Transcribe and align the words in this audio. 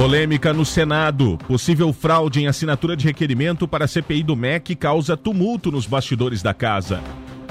Polêmica 0.00 0.54
no 0.54 0.64
Senado. 0.64 1.36
Possível 1.46 1.92
fraude 1.92 2.40
em 2.40 2.46
assinatura 2.46 2.96
de 2.96 3.04
requerimento 3.04 3.68
para 3.68 3.84
a 3.84 3.86
CPI 3.86 4.22
do 4.22 4.34
MEC 4.34 4.74
causa 4.74 5.14
tumulto 5.14 5.70
nos 5.70 5.84
bastidores 5.84 6.40
da 6.40 6.54
casa. 6.54 7.02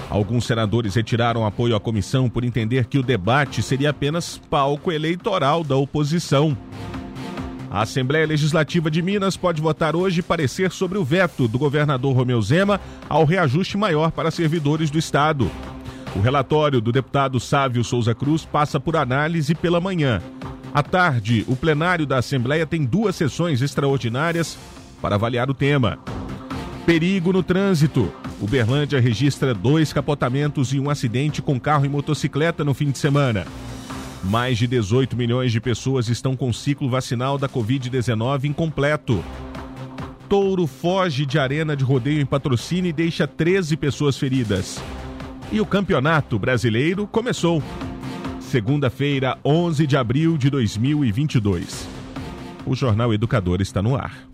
Alguns 0.09 0.45
senadores 0.48 0.95
retiraram 0.95 1.45
apoio 1.45 1.75
à 1.75 1.80
comissão 1.80 2.27
por 2.27 2.44
entender 2.44 2.85
que 2.85 2.98
o 2.98 3.03
debate 3.03 3.62
seria 3.62 3.91
apenas 3.91 4.41
palco 4.49 4.91
eleitoral 4.91 5.63
da 5.63 5.75
oposição. 5.75 6.58
A 7.70 7.84
Assembleia 7.84 8.25
Legislativa 8.25 8.89
de 8.89 9.03
Minas 9.03 9.38
pode 9.38 9.61
votar 9.61 9.95
hoje 9.95 10.23
parecer 10.23 10.72
sobre 10.72 10.97
o 10.97 11.05
veto 11.05 11.47
do 11.47 11.59
governador 11.59 12.16
Romeu 12.16 12.41
Zema 12.41 12.81
ao 13.08 13.25
reajuste 13.25 13.77
maior 13.77 14.09
para 14.09 14.31
servidores 14.31 14.89
do 14.89 14.97
Estado. 14.97 15.52
O 16.16 16.20
relatório 16.20 16.81
do 16.81 16.91
deputado 16.91 17.39
Sávio 17.39 17.84
Souza 17.84 18.16
Cruz 18.16 18.44
passa 18.44 18.80
por 18.80 18.95
análise 18.95 19.53
pela 19.53 19.80
manhã. 19.80 20.20
À 20.73 20.84
tarde, 20.84 21.44
o 21.48 21.56
plenário 21.56 22.06
da 22.06 22.17
Assembleia 22.17 22.66
tem 22.66 22.86
duas 22.86 23.16
sessões 23.16 23.62
extraordinárias 23.62 24.58
para 25.02 25.16
avaliar 25.16 25.50
o 25.50 25.53
tema. 25.53 25.98
Perigo 26.86 27.34
no 27.34 27.42
trânsito. 27.42 28.11
Uberlândia 28.39 29.00
registra 29.02 29.53
dois 29.53 29.92
capotamentos 29.92 30.72
e 30.72 30.80
um 30.80 30.89
acidente 30.89 31.42
com 31.42 31.59
carro 31.59 31.86
e 31.86 31.89
motocicleta 31.89 32.64
no 32.64 32.73
fim 32.73 32.92
de 32.92 32.98
semana. 32.98 33.45
Mais 34.23 34.58
de 34.58 34.67
18 34.67 35.16
milhões 35.16 35.52
de 35.52 35.59
pessoas 35.59 36.08
estão 36.08 36.36
com 36.36 36.53
ciclo 36.53 36.89
vacinal 36.89 37.38
da 37.38 37.50
Covid-19 37.50 38.45
incompleto. 38.45 39.23
Touro 40.28 40.67
foge 40.67 41.26
de 41.26 41.39
arena 41.39 41.76
de 41.76 41.83
rodeio 41.83 42.22
em 42.22 42.26
patrocínio 42.26 42.89
e 42.89 42.94
deixa 42.94 43.28
13 43.28 43.76
pessoas 43.76 44.17
feridas. 44.17 44.80
E 45.52 45.59
o 45.59 45.66
Campeonato 45.66 46.38
Brasileiro 46.38 47.08
começou. 47.08 47.64
Segunda-feira, 48.50 49.38
11 49.45 49.86
de 49.86 49.95
abril 49.95 50.36
de 50.36 50.50
2022. 50.50 51.88
O 52.66 52.73
Jornal 52.73 53.14
Educador 53.14 53.61
está 53.61 53.80
no 53.80 53.95
ar. 53.95 54.28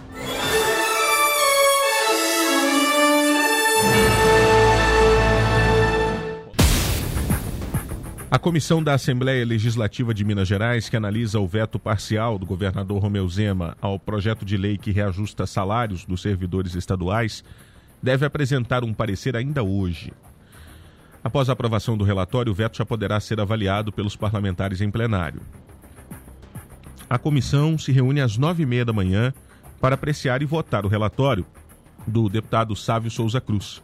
A 8.31 8.39
comissão 8.39 8.81
da 8.81 8.93
Assembleia 8.93 9.45
Legislativa 9.45 10.13
de 10.13 10.23
Minas 10.23 10.47
Gerais, 10.47 10.88
que 10.88 10.95
analisa 10.95 11.41
o 11.41 11.45
veto 11.45 11.77
parcial 11.77 12.39
do 12.39 12.45
governador 12.45 13.02
Romeu 13.02 13.27
Zema 13.27 13.75
ao 13.81 13.99
projeto 13.99 14.45
de 14.45 14.55
lei 14.55 14.77
que 14.77 14.91
reajusta 14.91 15.45
salários 15.45 16.05
dos 16.05 16.21
servidores 16.21 16.73
estaduais, 16.73 17.43
deve 18.02 18.25
apresentar 18.25 18.86
um 18.86 18.93
parecer 18.93 19.36
ainda 19.36 19.61
hoje. 19.61 20.13
Após 21.25 21.49
a 21.49 21.53
aprovação 21.53 21.97
do 21.97 22.05
relatório, 22.05 22.53
o 22.53 22.55
veto 22.55 22.77
já 22.77 22.85
poderá 22.85 23.19
ser 23.19 23.41
avaliado 23.41 23.91
pelos 23.91 24.15
parlamentares 24.15 24.79
em 24.79 24.89
plenário. 24.89 25.41
A 27.09 27.17
comissão 27.17 27.77
se 27.77 27.91
reúne 27.91 28.21
às 28.21 28.37
nove 28.37 28.63
e 28.63 28.65
meia 28.65 28.85
da 28.85 28.93
manhã 28.93 29.33
para 29.81 29.95
apreciar 29.95 30.41
e 30.41 30.45
votar 30.45 30.85
o 30.85 30.89
relatório 30.89 31.45
do 32.08 32.30
deputado 32.30 32.73
Sávio 32.77 33.11
Souza 33.11 33.41
Cruz. 33.41 33.83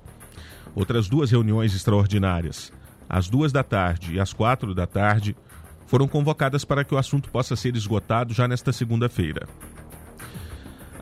Outras 0.73 1.09
duas 1.09 1.31
reuniões 1.31 1.75
extraordinárias 1.75 2.71
às 3.11 3.27
duas 3.27 3.51
da 3.51 3.61
tarde 3.61 4.13
e 4.13 4.19
às 4.21 4.31
quatro 4.31 4.73
da 4.73 4.87
tarde, 4.87 5.35
foram 5.85 6.07
convocadas 6.07 6.63
para 6.63 6.85
que 6.85 6.95
o 6.95 6.97
assunto 6.97 7.29
possa 7.29 7.57
ser 7.57 7.75
esgotado 7.75 8.33
já 8.33 8.47
nesta 8.47 8.71
segunda-feira. 8.71 9.49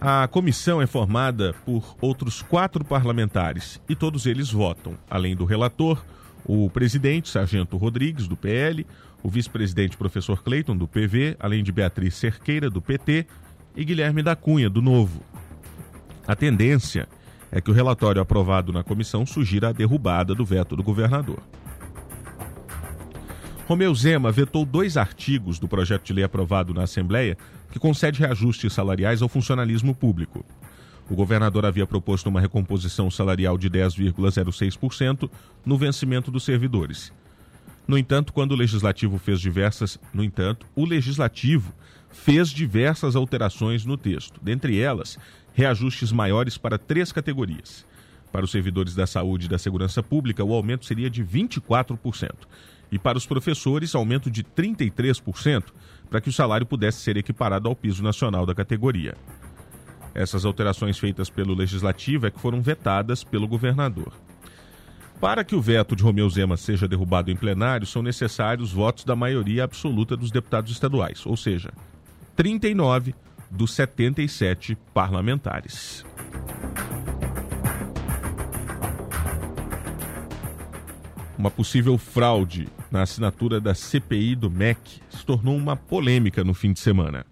A 0.01 0.27
comissão 0.27 0.81
é 0.81 0.87
formada 0.87 1.53
por 1.63 1.95
outros 2.01 2.41
quatro 2.41 2.83
parlamentares 2.83 3.79
e 3.87 3.95
todos 3.95 4.25
eles 4.25 4.51
votam, 4.51 4.97
além 5.07 5.35
do 5.35 5.45
relator, 5.45 6.03
o 6.45 6.69
presidente, 6.69 7.29
Sargento 7.29 7.77
Rodrigues, 7.77 8.27
do 8.27 8.35
PL, 8.35 8.85
o 9.21 9.29
vice-presidente, 9.29 9.97
professor 9.97 10.41
Cleiton, 10.41 10.75
do 10.75 10.87
PV, 10.87 11.35
além 11.39 11.63
de 11.63 11.71
Beatriz 11.71 12.15
Cerqueira, 12.15 12.69
do 12.69 12.81
PT, 12.81 13.25
e 13.75 13.85
Guilherme 13.85 14.23
da 14.23 14.35
Cunha, 14.35 14.69
do 14.69 14.81
Novo. 14.81 15.21
A 16.27 16.35
tendência 16.35 17.07
é 17.51 17.59
que 17.59 17.71
o 17.71 17.73
relatório 17.73 18.21
aprovado 18.21 18.71
na 18.71 18.83
comissão 18.83 19.25
sugira 19.25 19.69
a 19.69 19.71
derrubada 19.71 20.35
do 20.35 20.45
veto 20.45 20.75
do 20.75 20.83
governador. 20.83 21.41
Romeu 23.67 23.93
Zema 23.93 24.31
vetou 24.31 24.65
dois 24.65 24.97
artigos 24.97 25.59
do 25.59 25.67
projeto 25.67 26.03
de 26.03 26.13
lei 26.13 26.23
aprovado 26.23 26.73
na 26.73 26.83
Assembleia 26.83 27.37
que 27.71 27.77
concede 27.77 28.19
reajustes 28.19 28.73
salariais 28.73 29.21
ao 29.21 29.29
funcionalismo 29.29 29.93
público. 29.93 30.43
O 31.09 31.15
governador 31.15 31.65
havia 31.65 31.87
proposto 31.87 32.27
uma 32.27 32.39
recomposição 32.39 33.09
salarial 33.09 33.57
de 33.57 33.69
10,06% 33.69 35.29
no 35.65 35.77
vencimento 35.77 36.29
dos 36.29 36.43
servidores. 36.43 37.11
No 37.87 37.97
entanto, 37.97 38.31
quando 38.31 38.51
o 38.51 38.55
legislativo 38.55 39.17
fez 39.17 39.41
diversas, 39.41 39.99
no 40.13 40.23
entanto, 40.23 40.67
o 40.75 40.85
legislativo 40.85 41.73
fez 42.11 42.49
diversas 42.49 43.15
alterações 43.15 43.83
no 43.83 43.97
texto, 43.97 44.39
dentre 44.43 44.79
elas 44.79 45.17
reajustes 45.53 46.11
maiores 46.11 46.57
para 46.57 46.77
três 46.77 47.11
categorias. 47.11 47.83
Para 48.31 48.45
os 48.45 48.51
servidores 48.51 48.93
da 48.93 49.07
saúde 49.07 49.47
e 49.47 49.49
da 49.49 49.57
segurança 49.57 50.03
pública, 50.03 50.43
o 50.43 50.53
aumento 50.53 50.85
seria 50.85 51.09
de 51.09 51.23
24% 51.23 52.31
e 52.91 52.97
para 52.97 53.17
os 53.17 53.25
professores, 53.25 53.93
aumento 53.93 54.31
de 54.31 54.43
33%, 54.43 55.65
para 56.09 56.19
que 56.19 56.29
o 56.29 56.33
salário 56.33 56.65
pudesse 56.65 57.01
ser 57.01 57.17
equiparado 57.17 57.67
ao 57.67 57.75
piso 57.75 58.03
nacional 58.03 58.45
da 58.45 58.55
categoria. 58.55 59.15
Essas 60.13 60.45
alterações 60.45 60.97
feitas 60.97 61.29
pelo 61.29 61.53
Legislativo 61.53 62.27
é 62.27 62.31
que 62.31 62.39
foram 62.39 62.61
vetadas 62.61 63.23
pelo 63.23 63.47
governador. 63.47 64.13
Para 65.19 65.43
que 65.43 65.55
o 65.55 65.61
veto 65.61 65.95
de 65.95 66.03
Romeu 66.03 66.29
Zema 66.29 66.55
seja 66.55 66.87
derrubado 66.87 67.29
em 67.29 67.35
plenário, 67.35 67.85
são 67.85 68.01
necessários 68.01 68.71
votos 68.71 69.03
da 69.03 69.15
maioria 69.15 69.65
absoluta 69.65 70.15
dos 70.15 70.31
deputados 70.31 70.71
estaduais, 70.71 71.25
ou 71.25 71.35
seja, 71.35 71.71
39 72.35 73.13
dos 73.51 73.73
77 73.73 74.77
parlamentares. 74.93 76.05
Uma 81.37 81.51
possível 81.51 81.97
fraude 81.97 82.67
na 82.91 83.01
assinatura 83.01 83.59
da 83.59 83.73
CPI 83.73 84.35
do 84.35 84.49
MEC 84.49 85.01
se 85.09 85.25
tornou 85.25 85.55
uma 85.55 85.75
polêmica 85.75 86.43
no 86.43 86.53
fim 86.53 86.73
de 86.73 86.79
semana. 86.79 87.25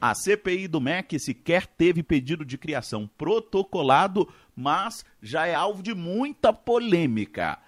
A 0.00 0.14
CPI 0.14 0.68
do 0.68 0.80
MEC 0.80 1.18
sequer 1.18 1.66
teve 1.66 2.02
pedido 2.02 2.44
de 2.44 2.58
criação 2.58 3.08
protocolado, 3.16 4.28
mas 4.54 5.04
já 5.22 5.46
é 5.46 5.54
alvo 5.54 5.82
de 5.82 5.94
muita 5.94 6.52
polêmica. 6.52 7.58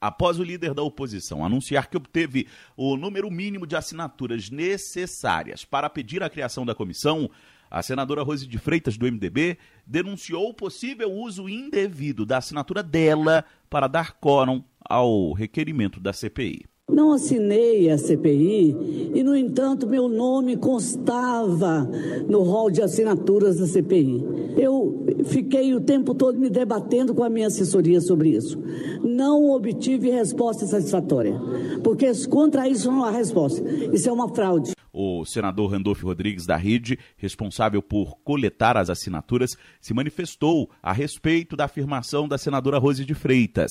Após 0.00 0.38
o 0.38 0.44
líder 0.44 0.74
da 0.74 0.82
oposição 0.82 1.44
anunciar 1.44 1.88
que 1.88 1.96
obteve 1.96 2.46
o 2.76 2.96
número 2.96 3.30
mínimo 3.30 3.66
de 3.66 3.74
assinaturas 3.74 4.50
necessárias 4.50 5.64
para 5.64 5.88
pedir 5.88 6.22
a 6.22 6.30
criação 6.30 6.64
da 6.64 6.74
comissão, 6.74 7.28
a 7.70 7.82
senadora 7.82 8.22
Rose 8.22 8.46
de 8.46 8.58
Freitas, 8.58 8.96
do 8.96 9.06
MDB, 9.06 9.58
denunciou 9.86 10.50
o 10.50 10.54
possível 10.54 11.10
uso 11.10 11.48
indevido 11.48 12.24
da 12.24 12.36
assinatura 12.36 12.82
dela 12.82 13.44
para 13.68 13.88
dar 13.88 14.12
quórum 14.12 14.62
ao 14.80 15.32
requerimento 15.32 15.98
da 15.98 16.12
CPI. 16.12 16.66
Não 16.90 17.12
assinei 17.12 17.90
a 17.90 17.98
CPI 17.98 19.12
e, 19.14 19.22
no 19.22 19.36
entanto, 19.36 19.86
meu 19.86 20.08
nome 20.08 20.56
constava 20.56 21.86
no 22.26 22.42
rol 22.42 22.70
de 22.70 22.80
assinaturas 22.80 23.58
da 23.58 23.66
CPI. 23.66 24.24
Eu 24.56 25.04
fiquei 25.26 25.74
o 25.74 25.82
tempo 25.82 26.14
todo 26.14 26.38
me 26.38 26.48
debatendo 26.48 27.14
com 27.14 27.22
a 27.22 27.28
minha 27.28 27.48
assessoria 27.48 28.00
sobre 28.00 28.30
isso. 28.30 28.58
Não 29.04 29.50
obtive 29.50 30.10
resposta 30.10 30.64
satisfatória, 30.64 31.38
porque 31.84 32.10
contra 32.26 32.66
isso 32.66 32.90
não 32.90 33.04
há 33.04 33.10
resposta. 33.10 33.62
Isso 33.92 34.08
é 34.08 34.12
uma 34.12 34.34
fraude. 34.34 34.72
O 34.90 35.24
senador 35.24 35.70
Randolfo 35.70 36.06
Rodrigues 36.06 36.46
da 36.46 36.56
Rede, 36.56 36.98
responsável 37.16 37.82
por 37.82 38.16
coletar 38.24 38.76
as 38.76 38.90
assinaturas, 38.90 39.56
se 39.80 39.94
manifestou 39.94 40.70
a 40.82 40.92
respeito 40.92 41.54
da 41.54 41.66
afirmação 41.66 42.26
da 42.26 42.38
senadora 42.38 42.78
Rose 42.78 43.04
de 43.04 43.14
Freitas. 43.14 43.70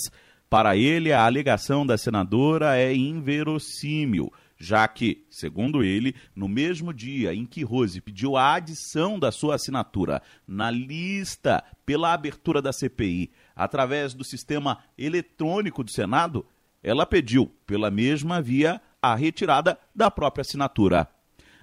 Para 0.50 0.78
ele, 0.78 1.12
a 1.12 1.26
alegação 1.26 1.86
da 1.86 1.98
senadora 1.98 2.78
é 2.78 2.96
inverossímil, 2.96 4.32
já 4.58 4.88
que, 4.88 5.26
segundo 5.30 5.84
ele, 5.84 6.16
no 6.34 6.48
mesmo 6.48 6.94
dia 6.94 7.34
em 7.34 7.46
que 7.46 7.64
Rose 7.64 8.00
pediu 8.00 8.38
a 8.38 8.54
adição 8.54 9.20
da 9.20 9.30
sua 9.30 9.56
assinatura 9.56 10.22
na 10.48 10.72
lista 10.72 11.64
pela 11.86 12.14
abertura 12.14 12.62
da 12.62 12.72
CPI 12.72 13.30
através 13.54 14.14
do 14.14 14.24
sistema 14.24 14.80
eletrônico 14.98 15.84
do 15.84 15.92
Senado, 15.92 16.46
ela 16.82 17.06
pediu, 17.06 17.48
pela 17.66 17.92
mesma 17.92 18.42
via, 18.42 18.82
a 19.02 19.16
retirada 19.16 19.78
da 19.94 20.10
própria 20.10 20.42
assinatura. 20.42 21.10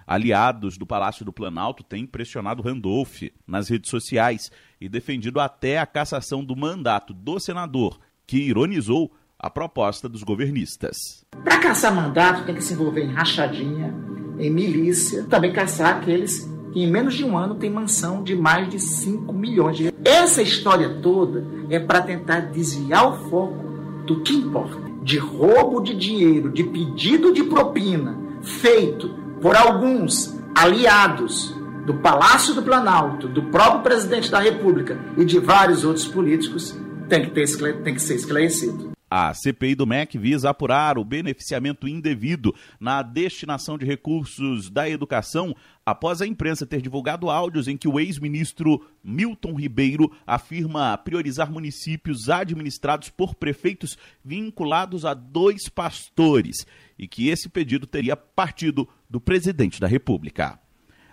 Aliados 0.06 0.76
do 0.76 0.86
Palácio 0.86 1.25
do 1.25 1.32
Planalto 1.32 1.82
têm 1.82 2.06
pressionado 2.06 2.62
Randolph 2.62 3.22
nas 3.46 3.70
redes 3.70 3.88
sociais 3.88 4.52
e 4.78 4.88
defendido 4.88 5.40
até 5.40 5.78
a 5.78 5.86
cassação 5.86 6.44
do 6.44 6.54
mandato 6.54 7.14
do 7.14 7.40
senador, 7.40 7.98
que 8.26 8.38
ironizou 8.38 9.12
a 9.38 9.50
proposta 9.50 10.08
dos 10.08 10.22
governistas. 10.22 10.96
Para 11.42 11.58
caçar 11.58 11.94
mandato 11.94 12.44
tem 12.44 12.54
que 12.54 12.64
se 12.64 12.72
envolver 12.72 13.02
em 13.02 13.12
rachadinha, 13.12 13.94
em 14.38 14.50
milícia, 14.50 15.24
também 15.24 15.52
caçar 15.52 15.96
aqueles 15.96 16.48
que 16.72 16.82
em 16.82 16.90
menos 16.90 17.14
de 17.14 17.24
um 17.24 17.36
ano 17.38 17.54
têm 17.54 17.70
mansão 17.70 18.22
de 18.22 18.34
mais 18.34 18.68
de 18.68 18.80
5 18.80 19.32
milhões 19.32 19.76
de 19.76 19.94
Essa 20.04 20.42
história 20.42 20.98
toda 21.00 21.46
é 21.70 21.78
para 21.78 22.02
tentar 22.02 22.40
desviar 22.40 23.08
o 23.08 23.30
foco 23.30 23.64
do 24.06 24.22
que 24.22 24.34
importa. 24.34 24.82
De 25.02 25.18
roubo 25.18 25.80
de 25.80 25.94
dinheiro, 25.94 26.50
de 26.50 26.64
pedido 26.64 27.32
de 27.32 27.44
propina 27.44 28.18
feito 28.42 29.08
por 29.40 29.54
alguns 29.54 30.38
aliados 30.54 31.54
do 31.84 31.94
Palácio 31.94 32.54
do 32.54 32.62
Planalto, 32.62 33.28
do 33.28 33.42
próprio 33.44 33.82
presidente 33.82 34.30
da 34.30 34.40
República 34.40 34.98
e 35.16 35.24
de 35.24 35.38
vários 35.38 35.84
outros 35.84 36.06
políticos, 36.06 36.76
tem 37.08 37.24
que, 37.24 37.30
ter, 37.30 37.82
tem 37.82 37.94
que 37.94 38.02
ser 38.02 38.14
esclarecido. 38.14 38.94
A 39.16 39.32
CPI 39.32 39.76
do 39.76 39.86
MEC 39.86 40.18
visa 40.18 40.50
apurar 40.50 40.98
o 40.98 41.04
beneficiamento 41.04 41.86
indevido 41.86 42.52
na 42.80 43.00
destinação 43.00 43.78
de 43.78 43.84
recursos 43.84 44.68
da 44.68 44.88
educação 44.88 45.54
após 45.86 46.20
a 46.20 46.26
imprensa 46.26 46.66
ter 46.66 46.82
divulgado 46.82 47.30
áudios 47.30 47.68
em 47.68 47.76
que 47.76 47.86
o 47.86 48.00
ex-ministro 48.00 48.84
Milton 49.04 49.54
Ribeiro 49.54 50.10
afirma 50.26 50.98
priorizar 50.98 51.48
municípios 51.48 52.28
administrados 52.28 53.08
por 53.08 53.36
prefeitos 53.36 53.96
vinculados 54.24 55.04
a 55.04 55.14
dois 55.14 55.68
pastores 55.68 56.66
e 56.98 57.06
que 57.06 57.28
esse 57.28 57.48
pedido 57.48 57.86
teria 57.86 58.16
partido 58.16 58.88
do 59.08 59.20
presidente 59.20 59.80
da 59.80 59.86
República. 59.86 60.58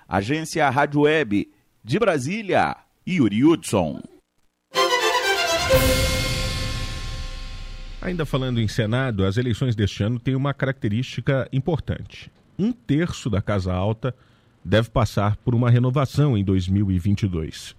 Agência 0.08 0.68
Rádio 0.72 1.02
Web 1.02 1.52
de 1.84 2.00
Brasília, 2.00 2.78
Yuri 3.08 3.46
Hudson. 3.46 4.02
Ainda 8.02 8.26
falando 8.26 8.60
em 8.60 8.68
Senado, 8.68 9.24
as 9.24 9.38
eleições 9.38 9.76
deste 9.76 10.04
ano 10.04 10.20
têm 10.20 10.36
uma 10.36 10.54
característica 10.54 11.48
importante. 11.54 12.32
Um 12.58 12.72
terço 12.72 13.30
da 13.30 13.42
Casa 13.42 13.72
Alta 13.72 14.16
deve 14.66 14.90
passar 14.90 15.38
por 15.38 15.54
uma 15.54 15.70
renovação 15.70 16.38
em 16.38 16.44
2022. 16.44 17.76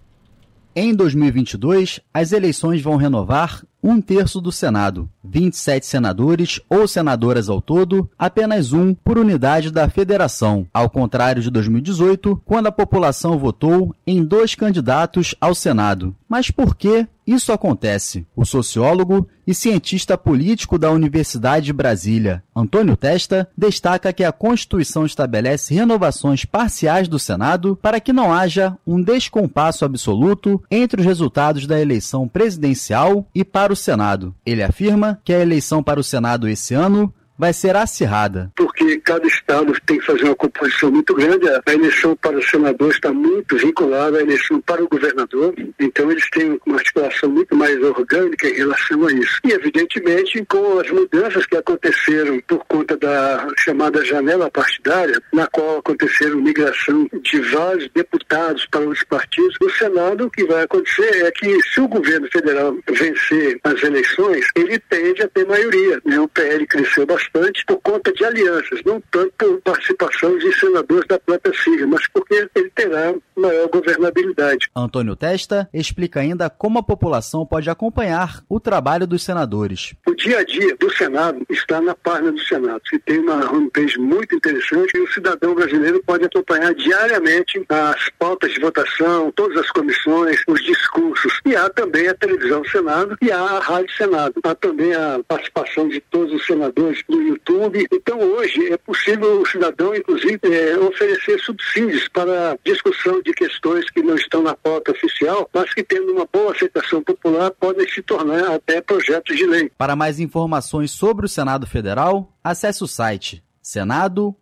Em 0.75 0.95
2022, 0.95 1.99
as 2.13 2.31
eleições 2.31 2.81
vão 2.81 2.95
renovar 2.95 3.63
um 3.83 3.99
terço 3.99 4.39
do 4.39 4.51
Senado, 4.51 5.09
27 5.23 5.85
senadores 5.85 6.61
ou 6.69 6.87
senadoras 6.87 7.49
ao 7.49 7.61
todo, 7.61 8.09
apenas 8.17 8.71
um 8.71 8.93
por 8.93 9.17
unidade 9.17 9.69
da 9.69 9.89
federação, 9.89 10.65
ao 10.73 10.89
contrário 10.89 11.41
de 11.41 11.49
2018, 11.49 12.41
quando 12.45 12.67
a 12.67 12.71
população 12.71 13.37
votou 13.37 13.93
em 14.07 14.23
dois 14.23 14.55
candidatos 14.55 15.35
ao 15.41 15.53
Senado. 15.53 16.15
Mas 16.29 16.49
por 16.49 16.75
que 16.75 17.07
isso 17.25 17.53
acontece? 17.53 18.25
O 18.35 18.45
sociólogo 18.45 19.27
e 19.47 19.53
cientista 19.53 20.17
político 20.17 20.77
da 20.77 20.91
Universidade 20.91 21.65
de 21.65 21.73
Brasília, 21.73 22.43
Antônio 22.55 22.95
Testa, 22.97 23.47
destaca 23.57 24.11
que 24.13 24.23
a 24.23 24.31
Constituição 24.31 25.05
estabelece 25.05 25.73
renovações 25.73 26.45
parciais 26.45 27.07
do 27.07 27.19
Senado 27.19 27.77
para 27.81 27.99
que 27.99 28.13
não 28.13 28.33
haja 28.33 28.77
um 28.85 29.01
descompasso 29.01 29.85
absoluto 29.85 30.61
entre 30.69 31.01
os 31.01 31.05
resultados 31.05 31.65
da 31.67 31.79
eleição 31.79 32.27
presidencial 32.27 33.25
e 33.33 33.43
para 33.43 33.72
o 33.73 33.75
Senado. 33.75 34.33
Ele 34.45 34.63
afirma 34.63 35.19
que 35.23 35.33
a 35.33 35.39
eleição 35.39 35.83
para 35.83 35.99
o 35.99 36.03
Senado 36.03 36.47
esse 36.47 36.73
ano 36.73 37.13
vai 37.37 37.53
ser 37.53 37.75
acirrada. 37.75 38.51
Porque 38.55 38.99
cada 38.99 39.27
estado 39.27 39.73
tem 39.85 39.97
que 39.99 40.05
fazer 40.05 40.23
uma 40.25 40.35
composição 40.35 40.91
muito 40.91 41.13
grande. 41.13 41.47
A 41.49 41.73
eleição 41.73 42.15
para 42.15 42.37
o 42.37 42.43
senador 42.43 42.91
está 42.91 43.11
muito 43.11 43.57
vinculada 43.57 44.19
à 44.19 44.21
eleição 44.21 44.61
para 44.61 44.83
o 44.83 44.87
governador. 44.87 45.53
Então 45.79 46.11
eles 46.11 46.29
têm 46.29 46.59
uma 46.65 46.77
articulação 46.77 47.29
muito 47.29 47.55
mais 47.55 47.81
orgânica 47.83 48.47
em 48.47 48.53
relação 48.53 49.05
a 49.07 49.11
isso. 49.11 49.39
E 49.43 49.51
evidentemente 49.51 50.45
com 50.45 50.79
as 50.79 50.89
mudanças 50.91 51.45
que 51.45 51.57
aconteceram 51.57 52.39
por 52.47 52.63
conta 52.65 52.95
da 52.97 53.47
chamada 53.57 54.03
janela 54.05 54.49
partidária, 54.49 55.21
na 55.33 55.47
qual 55.47 55.79
aconteceram 55.79 56.37
migração 56.37 57.07
de 57.21 57.39
vários 57.41 57.89
deputados 57.89 58.65
para 58.67 58.87
os 58.87 59.03
partidos, 59.03 59.57
no 59.61 59.69
Senado 59.71 60.25
o 60.25 60.29
que 60.29 60.45
vai 60.45 60.63
acontecer 60.63 61.25
é 61.25 61.31
que 61.31 61.61
se 61.63 61.81
o 61.81 61.87
governo 61.87 62.27
federal 62.31 62.77
vencer 62.87 63.59
as 63.63 63.81
eleições, 63.81 64.45
ele 64.55 64.79
tende 64.79 65.23
a 65.23 65.27
ter 65.27 65.45
maioria. 65.45 66.01
Né? 66.05 66.19
O 66.19 66.27
PL 66.27 66.65
cresceu 66.67 67.05
bastante 67.05 67.22
bastante 67.31 67.65
por 67.65 67.79
conta 67.81 68.11
de 68.11 68.25
alianças, 68.25 68.81
não 68.85 69.01
tanto 69.11 69.31
por 69.37 69.61
participação 69.61 70.37
de 70.37 70.53
senadores 70.59 71.07
da 71.07 71.19
própria 71.19 71.53
sigla, 71.53 71.87
mas 71.87 72.07
porque 72.09 72.47
ele 72.55 72.69
terá 72.75 73.13
maior 73.47 73.69
governabilidade. 73.69 74.69
Antônio 74.75 75.15
Testa 75.15 75.69
explica 75.73 76.19
ainda 76.19 76.49
como 76.49 76.79
a 76.79 76.83
população 76.83 77.45
pode 77.45 77.69
acompanhar 77.69 78.43
o 78.49 78.59
trabalho 78.59 79.05
dos 79.05 79.23
senadores. 79.23 79.93
O 80.07 80.15
dia 80.15 80.39
a 80.39 80.43
dia 80.43 80.75
do 80.77 80.91
Senado 80.93 81.45
está 81.49 81.81
na 81.81 81.93
página 81.93 82.31
do 82.31 82.39
Senado, 82.39 82.81
que 82.89 82.99
tem 82.99 83.19
uma 83.19 83.51
homepage 83.51 83.97
muito 83.99 84.35
interessante 84.35 84.95
e 84.95 85.01
o 85.01 85.11
cidadão 85.11 85.53
brasileiro 85.53 86.01
pode 86.05 86.25
acompanhar 86.25 86.73
diariamente 86.73 87.63
as 87.69 88.09
pautas 88.17 88.53
de 88.53 88.59
votação, 88.59 89.31
todas 89.31 89.57
as 89.57 89.69
comissões, 89.71 90.41
os 90.47 90.63
discursos. 90.63 91.39
E 91.45 91.55
há 91.55 91.69
também 91.69 92.07
a 92.07 92.13
televisão 92.13 92.61
do 92.61 92.69
Senado 92.69 93.17
e 93.21 93.31
há 93.31 93.39
a 93.39 93.59
Rádio 93.59 93.95
Senado. 93.95 94.33
Há 94.43 94.55
também 94.55 94.93
a 94.93 95.19
participação 95.27 95.87
de 95.87 95.99
todos 95.99 96.33
os 96.33 96.45
senadores 96.45 97.01
no 97.09 97.21
YouTube. 97.21 97.85
Então, 97.91 98.19
hoje, 98.19 98.71
é 98.71 98.77
possível 98.77 99.41
o 99.41 99.45
cidadão, 99.45 99.95
inclusive, 99.95 100.39
é, 100.43 100.77
oferecer 100.77 101.39
subsídios 101.39 102.07
para 102.07 102.57
discussão 102.63 103.21
de 103.21 103.32
questões 103.33 103.89
que 103.89 104.01
não 104.01 104.15
estão 104.15 104.41
na 104.41 104.55
pauta 104.55 104.91
oficial, 104.91 105.49
mas 105.53 105.73
que, 105.73 105.83
tendo 105.83 106.13
uma 106.13 106.27
boa 106.31 106.51
aceitação 106.51 107.03
popular, 107.03 107.51
podem 107.51 107.87
se 107.87 108.01
tornar 108.01 108.55
até 108.55 108.81
projetos 108.81 109.35
de 109.35 109.45
lei. 109.45 109.71
Para 109.77 109.95
mais 109.95 110.19
informações 110.19 110.91
sobre 110.91 111.25
o 111.25 111.29
Senado 111.29 111.67
Federal, 111.67 112.31
acesse 112.43 112.83
o 112.83 112.87
site 112.87 113.43
senado.leg.br. 113.61 114.35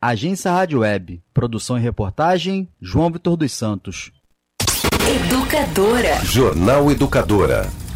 Agência 0.00 0.50
Rádio 0.50 0.80
Web. 0.80 1.22
Produção 1.34 1.76
e 1.76 1.80
reportagem, 1.80 2.68
João 2.80 3.10
Vitor 3.10 3.36
dos 3.36 3.52
Santos. 3.52 4.10
Educadora. 5.06 6.24
Jornal 6.24 6.90
Educadora. 6.90 7.87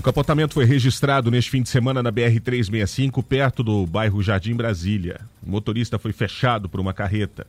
Um 0.00 0.02
capotamento 0.02 0.54
foi 0.54 0.64
registrado 0.64 1.30
neste 1.30 1.50
fim 1.50 1.60
de 1.60 1.68
semana 1.68 2.02
na 2.02 2.10
BR-365, 2.10 3.22
perto 3.22 3.62
do 3.62 3.84
bairro 3.84 4.22
Jardim 4.22 4.54
Brasília. 4.54 5.20
O 5.46 5.50
motorista 5.50 5.98
foi 5.98 6.10
fechado 6.10 6.70
por 6.70 6.80
uma 6.80 6.94
carreta. 6.94 7.46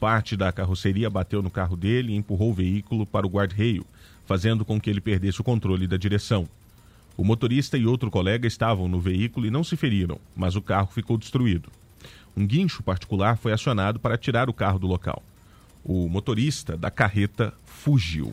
Parte 0.00 0.36
da 0.36 0.50
carroceria 0.50 1.08
bateu 1.08 1.40
no 1.40 1.48
carro 1.48 1.76
dele 1.76 2.12
e 2.12 2.16
empurrou 2.16 2.50
o 2.50 2.54
veículo 2.54 3.06
para 3.06 3.24
o 3.24 3.30
guarda-reio, 3.30 3.86
fazendo 4.26 4.64
com 4.64 4.80
que 4.80 4.90
ele 4.90 5.00
perdesse 5.00 5.40
o 5.40 5.44
controle 5.44 5.86
da 5.86 5.96
direção. 5.96 6.48
O 7.16 7.22
motorista 7.22 7.78
e 7.78 7.86
outro 7.86 8.10
colega 8.10 8.48
estavam 8.48 8.88
no 8.88 8.98
veículo 8.98 9.46
e 9.46 9.50
não 9.50 9.62
se 9.62 9.76
feriram, 9.76 10.18
mas 10.34 10.56
o 10.56 10.60
carro 10.60 10.88
ficou 10.92 11.16
destruído. 11.16 11.70
Um 12.36 12.44
guincho 12.44 12.82
particular 12.82 13.36
foi 13.36 13.52
acionado 13.52 14.00
para 14.00 14.18
tirar 14.18 14.50
o 14.50 14.52
carro 14.52 14.80
do 14.80 14.88
local. 14.88 15.22
O 15.84 16.08
motorista 16.08 16.76
da 16.76 16.90
carreta 16.90 17.54
fugiu. 17.64 18.32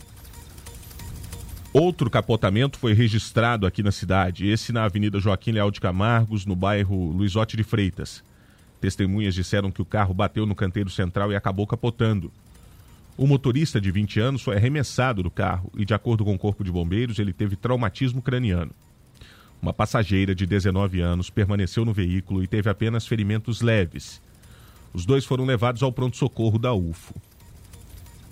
Outro 1.71 2.09
capotamento 2.09 2.79
foi 2.79 2.93
registrado 2.93 3.67
aqui 3.67 3.83
na 3.83 3.91
cidade, 3.91 4.47
esse 4.47 4.73
na 4.73 4.85
Avenida 4.85 5.19
Joaquim 5.19 5.51
Leal 5.51 5.69
de 5.69 5.79
Camargos, 5.79 6.43
no 6.43 6.55
bairro 6.55 7.11
Luizote 7.11 7.55
de 7.55 7.63
Freitas. 7.63 8.23
Testemunhas 8.81 9.35
disseram 9.35 9.69
que 9.69 9.81
o 9.81 9.85
carro 9.85 10.11
bateu 10.11 10.47
no 10.47 10.55
canteiro 10.55 10.89
central 10.89 11.31
e 11.31 11.35
acabou 11.35 11.67
capotando. 11.67 12.31
O 13.15 13.27
motorista 13.27 13.79
de 13.79 13.91
20 13.91 14.19
anos 14.19 14.41
foi 14.41 14.55
arremessado 14.55 15.21
do 15.21 15.29
carro 15.29 15.71
e, 15.77 15.85
de 15.85 15.93
acordo 15.93 16.25
com 16.25 16.33
o 16.33 16.39
Corpo 16.39 16.63
de 16.63 16.71
Bombeiros, 16.71 17.19
ele 17.19 17.33
teve 17.33 17.55
traumatismo 17.55 18.19
craniano. 18.19 18.71
Uma 19.61 19.73
passageira 19.73 20.33
de 20.33 20.47
19 20.47 21.01
anos 21.01 21.29
permaneceu 21.29 21.85
no 21.85 21.93
veículo 21.93 22.43
e 22.43 22.47
teve 22.47 22.67
apenas 22.67 23.05
ferimentos 23.05 23.61
leves. 23.61 24.19
Os 24.91 25.05
dois 25.05 25.23
foram 25.23 25.45
levados 25.45 25.83
ao 25.83 25.91
pronto-socorro 25.91 26.57
da 26.57 26.73
UFO. 26.73 27.13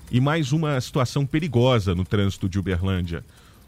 E 0.09 0.21
mais 0.21 0.53
uma 0.53 0.79
situação 0.79 1.25
perigosa 1.25 1.93
no 1.93 2.05
trânsito 2.05 2.47
de 2.47 2.57
Uberlândia. 2.57 3.25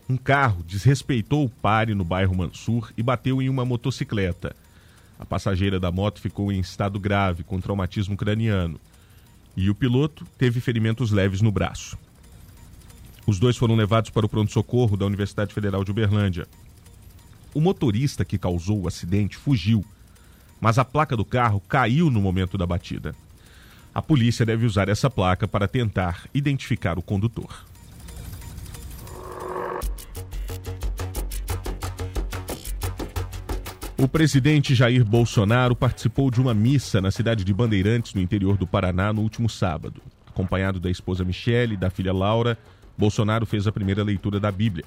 Um 0.08 0.16
carro 0.16 0.64
desrespeitou 0.64 1.44
o 1.44 1.50
pare 1.50 1.94
no 1.94 2.06
bairro 2.06 2.34
Mansur 2.36 2.94
e 2.98 3.04
bateu 3.04 3.42
em 3.42 3.50
uma 3.50 3.66
motocicleta. 3.66 4.56
A 5.20 5.26
passageira 5.26 5.82
da 5.82 5.92
moto 5.92 6.22
ficou 6.22 6.50
em 6.50 6.62
estado 6.62 6.98
grave, 6.98 7.44
com 7.44 7.60
traumatismo 7.60 8.16
craniano. 8.16 8.80
E 9.56 9.70
o 9.70 9.76
piloto 9.76 10.26
teve 10.38 10.62
ferimentos 10.62 11.12
leves 11.12 11.42
no 11.42 11.52
braço. 11.52 11.98
Os 13.28 13.38
dois 13.38 13.58
foram 13.58 13.76
levados 13.76 14.10
para 14.10 14.26
o 14.26 14.30
pronto-socorro 14.30 14.96
da 14.96 15.06
Universidade 15.06 15.54
Federal 15.54 15.84
de 15.84 15.92
Uberlândia. 15.92 16.48
O 17.54 17.60
motorista 17.60 18.24
que 18.24 18.38
causou 18.38 18.80
o 18.80 18.88
acidente 18.88 19.36
fugiu, 19.36 19.84
mas 20.62 20.80
a 20.80 20.86
placa 20.86 21.18
do 21.18 21.26
carro 21.26 21.60
caiu 21.68 22.10
no 22.10 22.22
momento 22.22 22.58
da 22.58 22.66
batida. 22.66 23.14
A 23.94 24.02
polícia 24.02 24.46
deve 24.46 24.66
usar 24.66 24.88
essa 24.88 25.10
placa 25.10 25.48
para 25.48 25.68
tentar 25.68 26.28
identificar 26.34 26.98
o 27.00 27.02
condutor. 27.02 27.66
O 33.98 34.08
presidente 34.08 34.74
Jair 34.74 35.04
Bolsonaro 35.04 35.76
participou 35.76 36.32
de 36.32 36.40
uma 36.40 36.54
missa 36.54 37.02
na 37.02 37.12
cidade 37.12 37.44
de 37.44 37.54
Bandeirantes, 37.54 38.14
no 38.14 38.22
interior 38.22 38.58
do 38.58 38.66
Paraná, 38.66 39.12
no 39.12 39.22
último 39.22 39.50
sábado. 39.50 40.02
Acompanhado 40.26 40.80
da 40.80 40.90
esposa 40.90 41.26
Michele 41.26 41.74
e 41.74 41.78
da 41.78 41.90
filha 41.90 42.14
Laura, 42.14 42.58
Bolsonaro 42.98 43.46
fez 43.46 43.68
a 43.68 43.72
primeira 43.74 44.02
leitura 44.02 44.40
da 44.40 44.52
Bíblia. 44.52 44.86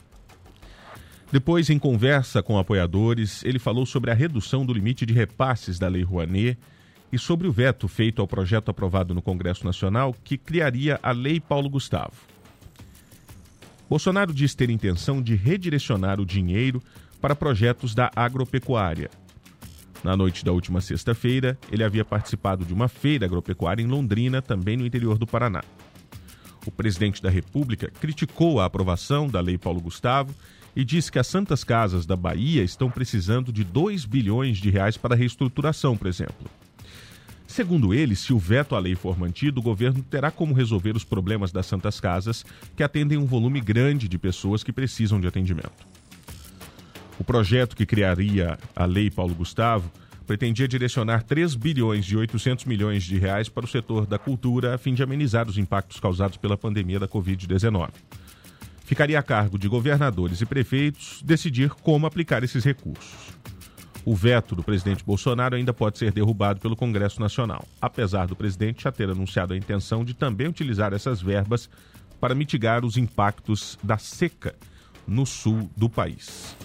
Depois, 1.30 1.68
em 1.68 1.78
conversa 1.78 2.42
com 2.42 2.58
apoiadores, 2.58 3.44
ele 3.44 3.58
falou 3.58 3.84
sobre 3.84 4.10
a 4.10 4.14
redução 4.14 4.64
do 4.64 4.72
limite 4.72 5.04
de 5.04 5.12
repasses 5.12 5.78
da 5.78 5.88
Lei 5.88 6.02
Rouanet 6.02 6.56
e 7.12 7.18
sobre 7.18 7.46
o 7.46 7.52
veto 7.52 7.86
feito 7.86 8.22
ao 8.22 8.26
projeto 8.26 8.70
aprovado 8.70 9.14
no 9.14 9.20
Congresso 9.20 9.66
Nacional 9.66 10.16
que 10.24 10.38
criaria 10.38 10.98
a 11.02 11.12
Lei 11.12 11.38
Paulo 11.38 11.68
Gustavo. 11.68 12.14
Bolsonaro 13.88 14.32
diz 14.32 14.54
ter 14.54 14.70
intenção 14.70 15.20
de 15.20 15.34
redirecionar 15.34 16.18
o 16.18 16.24
dinheiro 16.24 16.82
para 17.20 17.36
projetos 17.36 17.94
da 17.94 18.10
agropecuária. 18.16 19.10
Na 20.02 20.16
noite 20.16 20.44
da 20.44 20.50
última 20.50 20.80
sexta-feira, 20.80 21.58
ele 21.70 21.84
havia 21.84 22.04
participado 22.04 22.64
de 22.64 22.72
uma 22.72 22.88
feira 22.88 23.26
agropecuária 23.26 23.82
em 23.82 23.86
Londrina, 23.86 24.40
também 24.40 24.76
no 24.76 24.86
interior 24.86 25.18
do 25.18 25.26
Paraná. 25.26 25.62
O 26.66 26.70
presidente 26.70 27.22
da 27.22 27.28
República 27.28 27.90
criticou 28.00 28.60
a 28.60 28.64
aprovação 28.64 29.28
da 29.28 29.40
Lei 29.40 29.58
Paulo 29.58 29.80
Gustavo 29.80 30.34
e 30.74 30.84
disse 30.84 31.12
que 31.12 31.18
as 31.18 31.26
Santas 31.26 31.62
Casas 31.62 32.06
da 32.06 32.16
Bahia 32.16 32.64
estão 32.64 32.90
precisando 32.90 33.52
de 33.52 33.62
2 33.62 34.06
bilhões 34.06 34.58
de 34.58 34.70
reais 34.70 34.96
para 34.96 35.14
reestruturação, 35.14 35.96
por 35.96 36.06
exemplo. 36.06 36.50
Segundo 37.52 37.92
ele, 37.92 38.16
se 38.16 38.32
o 38.32 38.38
veto 38.38 38.74
à 38.74 38.78
lei 38.78 38.94
for 38.94 39.18
mantido, 39.18 39.60
o 39.60 39.62
governo 39.62 40.02
terá 40.02 40.30
como 40.30 40.54
resolver 40.54 40.96
os 40.96 41.04
problemas 41.04 41.52
das 41.52 41.66
Santas 41.66 42.00
Casas, 42.00 42.46
que 42.74 42.82
atendem 42.82 43.18
um 43.18 43.26
volume 43.26 43.60
grande 43.60 44.08
de 44.08 44.16
pessoas 44.16 44.64
que 44.64 44.72
precisam 44.72 45.20
de 45.20 45.26
atendimento. 45.26 45.86
O 47.18 47.22
projeto 47.22 47.76
que 47.76 47.84
criaria 47.84 48.58
a 48.74 48.86
Lei 48.86 49.10
Paulo 49.10 49.34
Gustavo 49.34 49.92
pretendia 50.26 50.66
direcionar 50.66 51.24
3 51.24 51.54
bilhões 51.54 52.06
e 52.06 52.16
800 52.16 52.64
milhões 52.64 53.04
de 53.04 53.18
reais 53.18 53.50
para 53.50 53.66
o 53.66 53.68
setor 53.68 54.06
da 54.06 54.18
cultura 54.18 54.74
a 54.74 54.78
fim 54.78 54.94
de 54.94 55.02
amenizar 55.02 55.46
os 55.46 55.58
impactos 55.58 56.00
causados 56.00 56.38
pela 56.38 56.56
pandemia 56.56 56.98
da 56.98 57.06
Covid-19. 57.06 57.90
Ficaria 58.82 59.18
a 59.18 59.22
cargo 59.22 59.58
de 59.58 59.68
governadores 59.68 60.40
e 60.40 60.46
prefeitos 60.46 61.20
decidir 61.22 61.68
como 61.68 62.06
aplicar 62.06 62.42
esses 62.42 62.64
recursos. 62.64 63.41
O 64.04 64.16
veto 64.16 64.56
do 64.56 64.64
presidente 64.64 65.04
Bolsonaro 65.04 65.54
ainda 65.54 65.72
pode 65.72 65.96
ser 65.96 66.10
derrubado 66.10 66.60
pelo 66.60 66.74
Congresso 66.74 67.20
Nacional, 67.20 67.64
apesar 67.80 68.26
do 68.26 68.34
presidente 68.34 68.82
já 68.82 68.90
ter 68.90 69.08
anunciado 69.08 69.54
a 69.54 69.56
intenção 69.56 70.04
de 70.04 70.12
também 70.12 70.48
utilizar 70.48 70.92
essas 70.92 71.22
verbas 71.22 71.70
para 72.20 72.34
mitigar 72.34 72.84
os 72.84 72.96
impactos 72.96 73.78
da 73.82 73.98
seca 73.98 74.54
no 75.06 75.24
sul 75.24 75.70
do 75.76 75.88
país. 75.88 76.56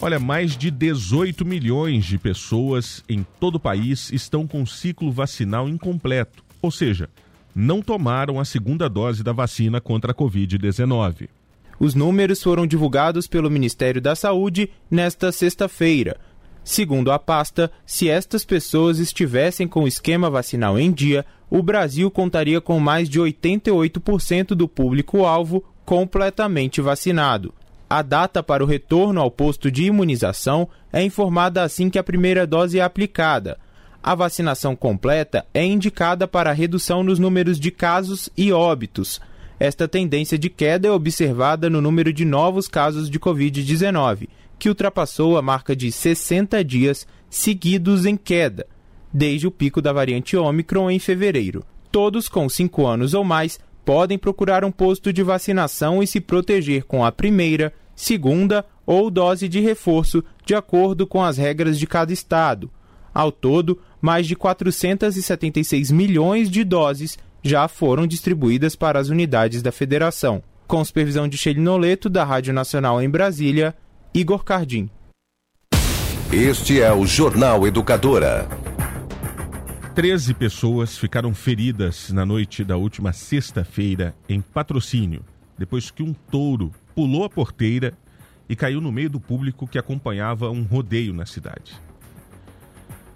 Olha, 0.00 0.20
mais 0.20 0.56
de 0.56 0.70
18 0.70 1.44
milhões 1.44 2.04
de 2.04 2.18
pessoas 2.18 3.02
em 3.08 3.26
todo 3.40 3.56
o 3.56 3.60
país 3.60 4.12
estão 4.12 4.46
com 4.46 4.64
ciclo 4.64 5.10
vacinal 5.10 5.68
incompleto, 5.68 6.44
ou 6.62 6.70
seja, 6.70 7.10
não 7.52 7.82
tomaram 7.82 8.38
a 8.38 8.44
segunda 8.44 8.88
dose 8.88 9.24
da 9.24 9.32
vacina 9.32 9.80
contra 9.80 10.12
a 10.12 10.14
Covid-19. 10.14 11.28
Os 11.78 11.94
números 11.94 12.42
foram 12.42 12.66
divulgados 12.66 13.26
pelo 13.26 13.50
Ministério 13.50 14.00
da 14.00 14.14
Saúde 14.14 14.70
nesta 14.90 15.30
sexta-feira. 15.30 16.16
Segundo 16.64 17.10
a 17.10 17.18
pasta, 17.18 17.70
se 17.86 18.10
estas 18.10 18.44
pessoas 18.44 18.98
estivessem 18.98 19.66
com 19.66 19.84
o 19.84 19.88
esquema 19.88 20.28
vacinal 20.28 20.78
em 20.78 20.92
dia, 20.92 21.24
o 21.48 21.62
Brasil 21.62 22.10
contaria 22.10 22.60
com 22.60 22.78
mais 22.78 23.08
de 23.08 23.18
88% 23.18 24.48
do 24.48 24.68
público-alvo 24.68 25.64
completamente 25.84 26.80
vacinado. 26.80 27.54
A 27.88 28.02
data 28.02 28.42
para 28.42 28.62
o 28.62 28.66
retorno 28.66 29.18
ao 29.18 29.30
posto 29.30 29.70
de 29.70 29.84
imunização 29.84 30.68
é 30.92 31.02
informada 31.02 31.62
assim 31.62 31.88
que 31.88 31.98
a 31.98 32.04
primeira 32.04 32.46
dose 32.46 32.78
é 32.78 32.82
aplicada. 32.82 33.56
A 34.02 34.14
vacinação 34.14 34.76
completa 34.76 35.46
é 35.54 35.64
indicada 35.64 36.28
para 36.28 36.52
redução 36.52 37.02
nos 37.02 37.18
números 37.18 37.58
de 37.58 37.70
casos 37.70 38.28
e 38.36 38.52
óbitos. 38.52 39.20
Esta 39.60 39.88
tendência 39.88 40.38
de 40.38 40.48
queda 40.48 40.86
é 40.86 40.90
observada 40.92 41.68
no 41.68 41.80
número 41.80 42.12
de 42.12 42.24
novos 42.24 42.68
casos 42.68 43.10
de 43.10 43.18
Covid-19, 43.18 44.28
que 44.56 44.68
ultrapassou 44.68 45.36
a 45.36 45.42
marca 45.42 45.74
de 45.74 45.90
60 45.90 46.62
dias 46.64 47.06
seguidos 47.28 48.06
em 48.06 48.16
queda, 48.16 48.66
desde 49.12 49.48
o 49.48 49.50
pico 49.50 49.82
da 49.82 49.92
variante 49.92 50.36
Ômicron 50.36 50.88
em 50.88 51.00
fevereiro. 51.00 51.64
Todos 51.90 52.28
com 52.28 52.48
5 52.48 52.86
anos 52.86 53.14
ou 53.14 53.24
mais 53.24 53.58
podem 53.84 54.16
procurar 54.16 54.64
um 54.64 54.70
posto 54.70 55.12
de 55.12 55.24
vacinação 55.24 56.02
e 56.02 56.06
se 56.06 56.20
proteger 56.20 56.84
com 56.84 57.04
a 57.04 57.10
primeira, 57.10 57.72
segunda 57.96 58.64
ou 58.86 59.10
dose 59.10 59.48
de 59.48 59.60
reforço, 59.60 60.22
de 60.46 60.54
acordo 60.54 61.04
com 61.04 61.22
as 61.22 61.36
regras 61.36 61.76
de 61.78 61.86
cada 61.86 62.12
estado. 62.12 62.70
Ao 63.12 63.32
todo, 63.32 63.80
mais 64.00 64.26
de 64.26 64.36
476 64.36 65.90
milhões 65.90 66.48
de 66.48 66.62
doses 66.62 67.18
já 67.42 67.66
foram 67.68 68.06
distribuídas 68.06 68.74
para 68.76 68.98
as 68.98 69.08
unidades 69.08 69.62
da 69.62 69.72
federação. 69.72 70.42
Com 70.66 70.84
supervisão 70.84 71.26
de 71.28 71.38
Sheila 71.38 71.60
Noleto, 71.60 72.08
da 72.08 72.24
Rádio 72.24 72.52
Nacional 72.52 73.00
em 73.00 73.08
Brasília, 73.08 73.74
Igor 74.14 74.44
Cardim. 74.44 74.90
Este 76.32 76.80
é 76.82 76.92
o 76.92 77.06
Jornal 77.06 77.66
Educadora. 77.66 78.46
13 79.94 80.34
pessoas 80.34 80.96
ficaram 80.96 81.34
feridas 81.34 82.10
na 82.10 82.24
noite 82.24 82.62
da 82.62 82.76
última 82.76 83.12
sexta-feira 83.12 84.14
em 84.28 84.40
patrocínio, 84.40 85.24
depois 85.56 85.90
que 85.90 86.02
um 86.02 86.12
touro 86.12 86.70
pulou 86.94 87.24
a 87.24 87.30
porteira 87.30 87.94
e 88.48 88.54
caiu 88.54 88.80
no 88.80 88.92
meio 88.92 89.10
do 89.10 89.18
público 89.18 89.66
que 89.66 89.78
acompanhava 89.78 90.50
um 90.50 90.62
rodeio 90.62 91.12
na 91.12 91.26
cidade. 91.26 91.80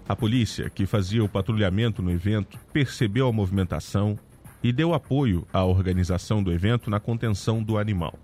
A 0.07 0.15
polícia, 0.15 0.69
que 0.69 0.85
fazia 0.85 1.23
o 1.23 1.29
patrulhamento 1.29 2.01
no 2.01 2.11
evento, 2.11 2.57
percebeu 2.71 3.27
a 3.27 3.31
movimentação 3.31 4.17
e 4.61 4.71
deu 4.71 4.93
apoio 4.93 5.47
à 5.51 5.63
organização 5.63 6.43
do 6.43 6.51
evento 6.51 6.89
na 6.89 6.99
contenção 6.99 7.63
do 7.63 7.77
animal. 7.77 8.17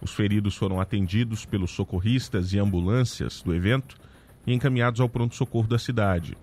Os 0.00 0.12
feridos 0.12 0.56
foram 0.56 0.80
atendidos 0.80 1.44
pelos 1.44 1.70
socorristas 1.70 2.52
e 2.52 2.58
ambulâncias 2.58 3.42
do 3.42 3.54
evento 3.54 3.96
e 4.46 4.52
encaminhados 4.52 5.00
ao 5.00 5.08
pronto-socorro 5.08 5.66
da 5.66 5.78
cidade, 5.78 6.36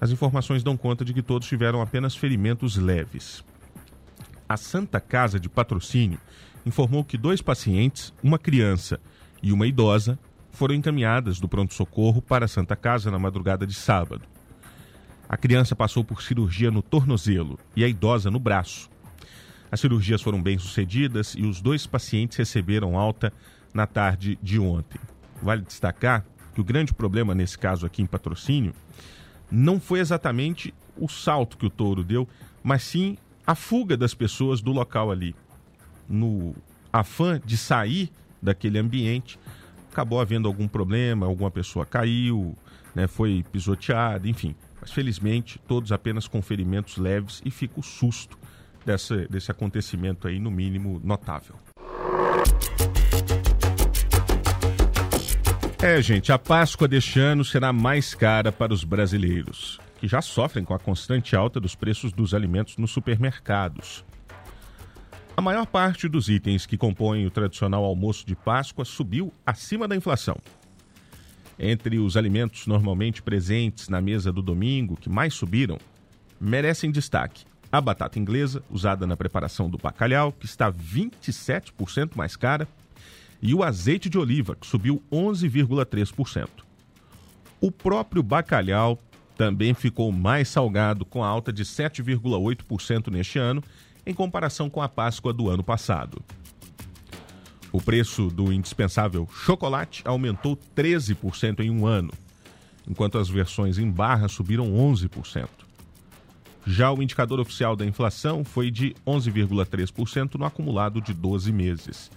as 0.00 0.10
informações 0.10 0.62
dão 0.62 0.76
conta 0.76 1.04
de 1.04 1.12
que 1.12 1.22
todos 1.22 1.48
tiveram 1.48 1.82
apenas 1.82 2.14
ferimentos 2.14 2.76
leves. 2.76 3.44
A 4.48 4.56
Santa 4.56 5.00
Casa 5.00 5.40
de 5.40 5.48
Patrocínio 5.48 6.20
informou 6.64 7.04
que 7.04 7.18
dois 7.18 7.42
pacientes, 7.42 8.14
uma 8.22 8.38
criança 8.38 9.00
e 9.42 9.52
uma 9.52 9.66
idosa, 9.66 10.18
foram 10.58 10.74
encaminhadas 10.74 11.38
do 11.38 11.48
pronto-socorro 11.48 12.20
para 12.20 12.46
a 12.46 12.48
Santa 12.48 12.74
Casa 12.74 13.12
na 13.12 13.18
madrugada 13.18 13.64
de 13.64 13.74
sábado. 13.74 14.22
A 15.28 15.36
criança 15.36 15.76
passou 15.76 16.02
por 16.02 16.20
cirurgia 16.20 16.68
no 16.68 16.82
tornozelo 16.82 17.60
e 17.76 17.84
a 17.84 17.88
idosa 17.88 18.28
no 18.28 18.40
braço. 18.40 18.90
As 19.70 19.78
cirurgias 19.78 20.20
foram 20.20 20.42
bem 20.42 20.58
sucedidas 20.58 21.36
e 21.38 21.46
os 21.46 21.60
dois 21.60 21.86
pacientes 21.86 22.36
receberam 22.36 22.98
alta 22.98 23.32
na 23.72 23.86
tarde 23.86 24.36
de 24.42 24.58
ontem. 24.58 25.00
Vale 25.40 25.62
destacar 25.62 26.24
que 26.52 26.60
o 26.60 26.64
grande 26.64 26.92
problema 26.92 27.36
nesse 27.36 27.56
caso 27.56 27.86
aqui 27.86 28.02
em 28.02 28.06
patrocínio 28.06 28.74
não 29.48 29.78
foi 29.78 30.00
exatamente 30.00 30.74
o 30.96 31.08
salto 31.08 31.56
que 31.56 31.66
o 31.66 31.70
touro 31.70 32.02
deu, 32.02 32.28
mas 32.64 32.82
sim 32.82 33.16
a 33.46 33.54
fuga 33.54 33.96
das 33.96 34.12
pessoas 34.12 34.60
do 34.60 34.72
local 34.72 35.12
ali. 35.12 35.36
No 36.08 36.52
afã 36.92 37.40
de 37.44 37.56
sair 37.56 38.10
daquele 38.42 38.78
ambiente, 38.78 39.38
acabou 39.98 40.20
havendo 40.20 40.46
algum 40.46 40.68
problema, 40.68 41.26
alguma 41.26 41.50
pessoa 41.50 41.84
caiu, 41.84 42.56
né, 42.94 43.08
foi 43.08 43.44
pisoteada, 43.50 44.28
enfim. 44.28 44.54
Mas 44.80 44.92
felizmente 44.92 45.58
todos 45.66 45.90
apenas 45.90 46.28
com 46.28 46.40
ferimentos 46.40 46.98
leves 46.98 47.42
e 47.44 47.50
fica 47.50 47.80
o 47.80 47.82
susto 47.82 48.38
dessa, 48.86 49.26
desse 49.26 49.50
acontecimento 49.50 50.28
aí, 50.28 50.38
no 50.38 50.52
mínimo 50.52 51.00
notável. 51.02 51.56
É, 55.82 56.00
gente, 56.00 56.30
a 56.30 56.38
Páscoa 56.38 56.86
deste 56.86 57.18
ano 57.18 57.44
será 57.44 57.72
mais 57.72 58.14
cara 58.14 58.52
para 58.52 58.72
os 58.72 58.84
brasileiros, 58.84 59.80
que 59.98 60.06
já 60.06 60.22
sofrem 60.22 60.64
com 60.64 60.74
a 60.74 60.78
constante 60.78 61.34
alta 61.34 61.58
dos 61.58 61.74
preços 61.74 62.12
dos 62.12 62.34
alimentos 62.34 62.76
nos 62.76 62.92
supermercados. 62.92 64.04
A 65.38 65.40
maior 65.40 65.66
parte 65.66 66.08
dos 66.08 66.28
itens 66.28 66.66
que 66.66 66.76
compõem 66.76 67.24
o 67.24 67.30
tradicional 67.30 67.84
almoço 67.84 68.26
de 68.26 68.34
Páscoa 68.34 68.84
subiu 68.84 69.32
acima 69.46 69.86
da 69.86 69.94
inflação. 69.94 70.36
Entre 71.56 71.96
os 72.00 72.16
alimentos 72.16 72.66
normalmente 72.66 73.22
presentes 73.22 73.88
na 73.88 74.00
mesa 74.00 74.32
do 74.32 74.42
domingo 74.42 74.96
que 74.96 75.08
mais 75.08 75.32
subiram, 75.34 75.78
merecem 76.40 76.90
destaque 76.90 77.44
a 77.70 77.80
batata 77.80 78.18
inglesa, 78.18 78.64
usada 78.68 79.06
na 79.06 79.16
preparação 79.16 79.70
do 79.70 79.78
bacalhau, 79.78 80.32
que 80.32 80.44
está 80.44 80.72
27% 80.72 82.16
mais 82.16 82.34
cara, 82.34 82.66
e 83.40 83.54
o 83.54 83.62
azeite 83.62 84.08
de 84.08 84.18
oliva, 84.18 84.56
que 84.56 84.66
subiu 84.66 85.00
11,3%. 85.12 86.48
O 87.60 87.70
próprio 87.70 88.24
bacalhau 88.24 88.98
também 89.36 89.72
ficou 89.72 90.10
mais 90.10 90.48
salgado, 90.48 91.04
com 91.04 91.22
alta 91.22 91.52
de 91.52 91.64
7,8% 91.64 93.06
neste 93.12 93.38
ano, 93.38 93.62
em 94.08 94.14
comparação 94.14 94.70
com 94.70 94.80
a 94.80 94.88
Páscoa 94.88 95.34
do 95.34 95.50
ano 95.50 95.62
passado. 95.62 96.22
O 97.70 97.78
preço 97.78 98.28
do 98.28 98.50
indispensável 98.50 99.28
chocolate 99.30 100.02
aumentou 100.06 100.58
13% 100.74 101.60
em 101.60 101.70
um 101.70 101.86
ano, 101.86 102.10
enquanto 102.88 103.18
as 103.18 103.28
versões 103.28 103.76
em 103.76 103.90
barra 103.90 104.26
subiram 104.26 104.72
11%. 104.72 105.46
Já 106.66 106.90
o 106.90 107.02
indicador 107.02 107.38
oficial 107.38 107.76
da 107.76 107.84
inflação 107.84 108.44
foi 108.44 108.70
de 108.70 108.96
11,3% 109.06 110.36
no 110.36 110.46
acumulado 110.46 111.02
de 111.02 111.12
12 111.12 111.52
meses. 111.52 112.10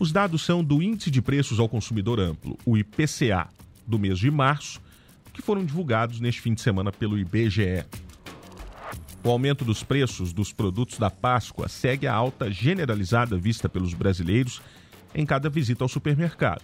Os 0.00 0.10
dados 0.10 0.42
são 0.42 0.64
do 0.64 0.82
Índice 0.82 1.08
de 1.08 1.22
Preços 1.22 1.60
ao 1.60 1.68
Consumidor 1.68 2.18
Amplo, 2.18 2.58
o 2.66 2.76
IPCA, 2.76 3.46
do 3.86 3.96
mês 3.96 4.18
de 4.18 4.28
março, 4.28 4.80
que 5.32 5.40
foram 5.40 5.64
divulgados 5.64 6.18
neste 6.18 6.40
fim 6.40 6.52
de 6.52 6.60
semana 6.60 6.90
pelo 6.90 7.16
IBGE. 7.16 7.84
O 9.24 9.30
aumento 9.30 9.64
dos 9.64 9.84
preços 9.84 10.32
dos 10.32 10.52
produtos 10.52 10.98
da 10.98 11.08
Páscoa 11.08 11.68
segue 11.68 12.08
a 12.08 12.14
alta 12.14 12.50
generalizada 12.50 13.36
vista 13.36 13.68
pelos 13.68 13.94
brasileiros 13.94 14.60
em 15.14 15.24
cada 15.24 15.48
visita 15.48 15.84
ao 15.84 15.88
supermercado. 15.88 16.62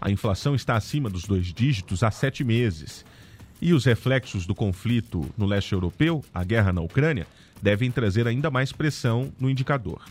A 0.00 0.10
inflação 0.10 0.56
está 0.56 0.74
acima 0.74 1.08
dos 1.08 1.24
dois 1.24 1.46
dígitos 1.46 2.02
há 2.02 2.10
sete 2.10 2.42
meses. 2.42 3.04
E 3.62 3.72
os 3.72 3.84
reflexos 3.84 4.46
do 4.46 4.54
conflito 4.54 5.32
no 5.38 5.46
leste 5.46 5.72
europeu, 5.72 6.24
a 6.34 6.42
guerra 6.42 6.72
na 6.72 6.80
Ucrânia, 6.80 7.26
devem 7.62 7.90
trazer 7.90 8.26
ainda 8.26 8.50
mais 8.50 8.72
pressão 8.72 9.32
no 9.38 9.48
indicador. 9.48 10.02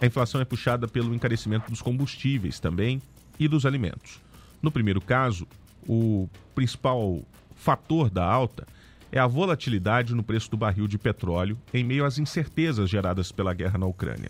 A 0.00 0.06
inflação 0.06 0.40
é 0.40 0.44
puxada 0.46 0.88
pelo 0.88 1.14
encarecimento 1.14 1.70
dos 1.70 1.82
combustíveis 1.82 2.58
também 2.58 3.02
e 3.38 3.46
dos 3.46 3.66
alimentos. 3.66 4.18
No 4.62 4.70
primeiro 4.70 5.00
caso, 5.00 5.46
o 5.86 6.26
principal 6.54 7.22
fator 7.54 8.08
da 8.08 8.24
alta 8.24 8.66
é 9.14 9.20
a 9.20 9.28
volatilidade 9.28 10.12
no 10.12 10.24
preço 10.24 10.50
do 10.50 10.56
barril 10.56 10.88
de 10.88 10.98
petróleo 10.98 11.56
em 11.72 11.84
meio 11.84 12.04
às 12.04 12.18
incertezas 12.18 12.90
geradas 12.90 13.30
pela 13.30 13.54
guerra 13.54 13.78
na 13.78 13.86
Ucrânia. 13.86 14.28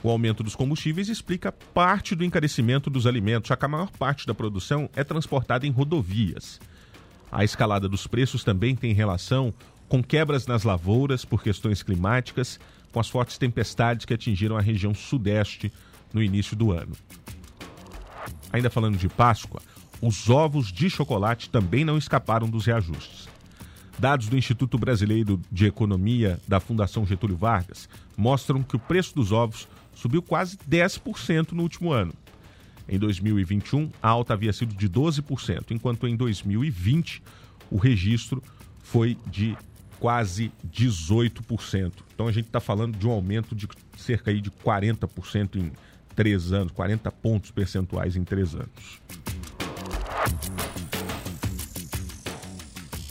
O 0.00 0.08
aumento 0.08 0.44
dos 0.44 0.54
combustíveis 0.54 1.08
explica 1.08 1.50
parte 1.50 2.14
do 2.14 2.24
encarecimento 2.24 2.88
dos 2.88 3.04
alimentos, 3.04 3.48
já 3.48 3.56
que 3.56 3.64
a 3.64 3.68
maior 3.68 3.90
parte 3.90 4.28
da 4.28 4.34
produção 4.34 4.88
é 4.94 5.02
transportada 5.02 5.66
em 5.66 5.72
rodovias. 5.72 6.60
A 7.32 7.42
escalada 7.42 7.88
dos 7.88 8.06
preços 8.06 8.44
também 8.44 8.76
tem 8.76 8.92
relação 8.92 9.52
com 9.88 10.00
quebras 10.04 10.46
nas 10.46 10.62
lavouras 10.62 11.24
por 11.24 11.42
questões 11.42 11.82
climáticas, 11.82 12.60
com 12.92 13.00
as 13.00 13.08
fortes 13.08 13.38
tempestades 13.38 14.06
que 14.06 14.14
atingiram 14.14 14.56
a 14.56 14.60
região 14.60 14.94
sudeste 14.94 15.72
no 16.12 16.22
início 16.22 16.54
do 16.54 16.70
ano. 16.70 16.92
Ainda 18.52 18.70
falando 18.70 18.96
de 18.96 19.08
Páscoa, 19.08 19.60
os 20.00 20.30
ovos 20.30 20.70
de 20.70 20.88
chocolate 20.88 21.50
também 21.50 21.84
não 21.84 21.98
escaparam 21.98 22.48
dos 22.48 22.66
reajustes. 22.66 23.33
Dados 23.98 24.28
do 24.28 24.36
Instituto 24.36 24.76
Brasileiro 24.76 25.40
de 25.50 25.66
Economia 25.66 26.40
da 26.46 26.60
Fundação 26.60 27.06
Getúlio 27.06 27.36
Vargas 27.36 27.88
mostram 28.16 28.62
que 28.62 28.76
o 28.76 28.78
preço 28.78 29.14
dos 29.14 29.32
ovos 29.32 29.68
subiu 29.94 30.22
quase 30.22 30.58
10% 30.68 31.52
no 31.52 31.62
último 31.62 31.92
ano. 31.92 32.12
Em 32.88 32.98
2021, 32.98 33.90
a 34.02 34.08
alta 34.08 34.34
havia 34.34 34.52
sido 34.52 34.74
de 34.74 34.88
12%, 34.88 35.70
enquanto 35.70 36.06
em 36.06 36.16
2020 36.16 37.22
o 37.70 37.78
registro 37.78 38.42
foi 38.82 39.16
de 39.30 39.56
quase 39.98 40.52
18%. 40.70 41.92
Então 42.14 42.28
a 42.28 42.32
gente 42.32 42.46
está 42.46 42.60
falando 42.60 42.96
de 42.96 43.06
um 43.06 43.10
aumento 43.10 43.54
de 43.54 43.66
cerca 43.96 44.34
de 44.34 44.50
40% 44.50 45.56
em 45.56 45.72
três 46.14 46.52
anos, 46.52 46.72
40 46.72 47.10
pontos 47.10 47.50
percentuais 47.50 48.16
em 48.16 48.24
três 48.24 48.54
anos. 48.54 49.00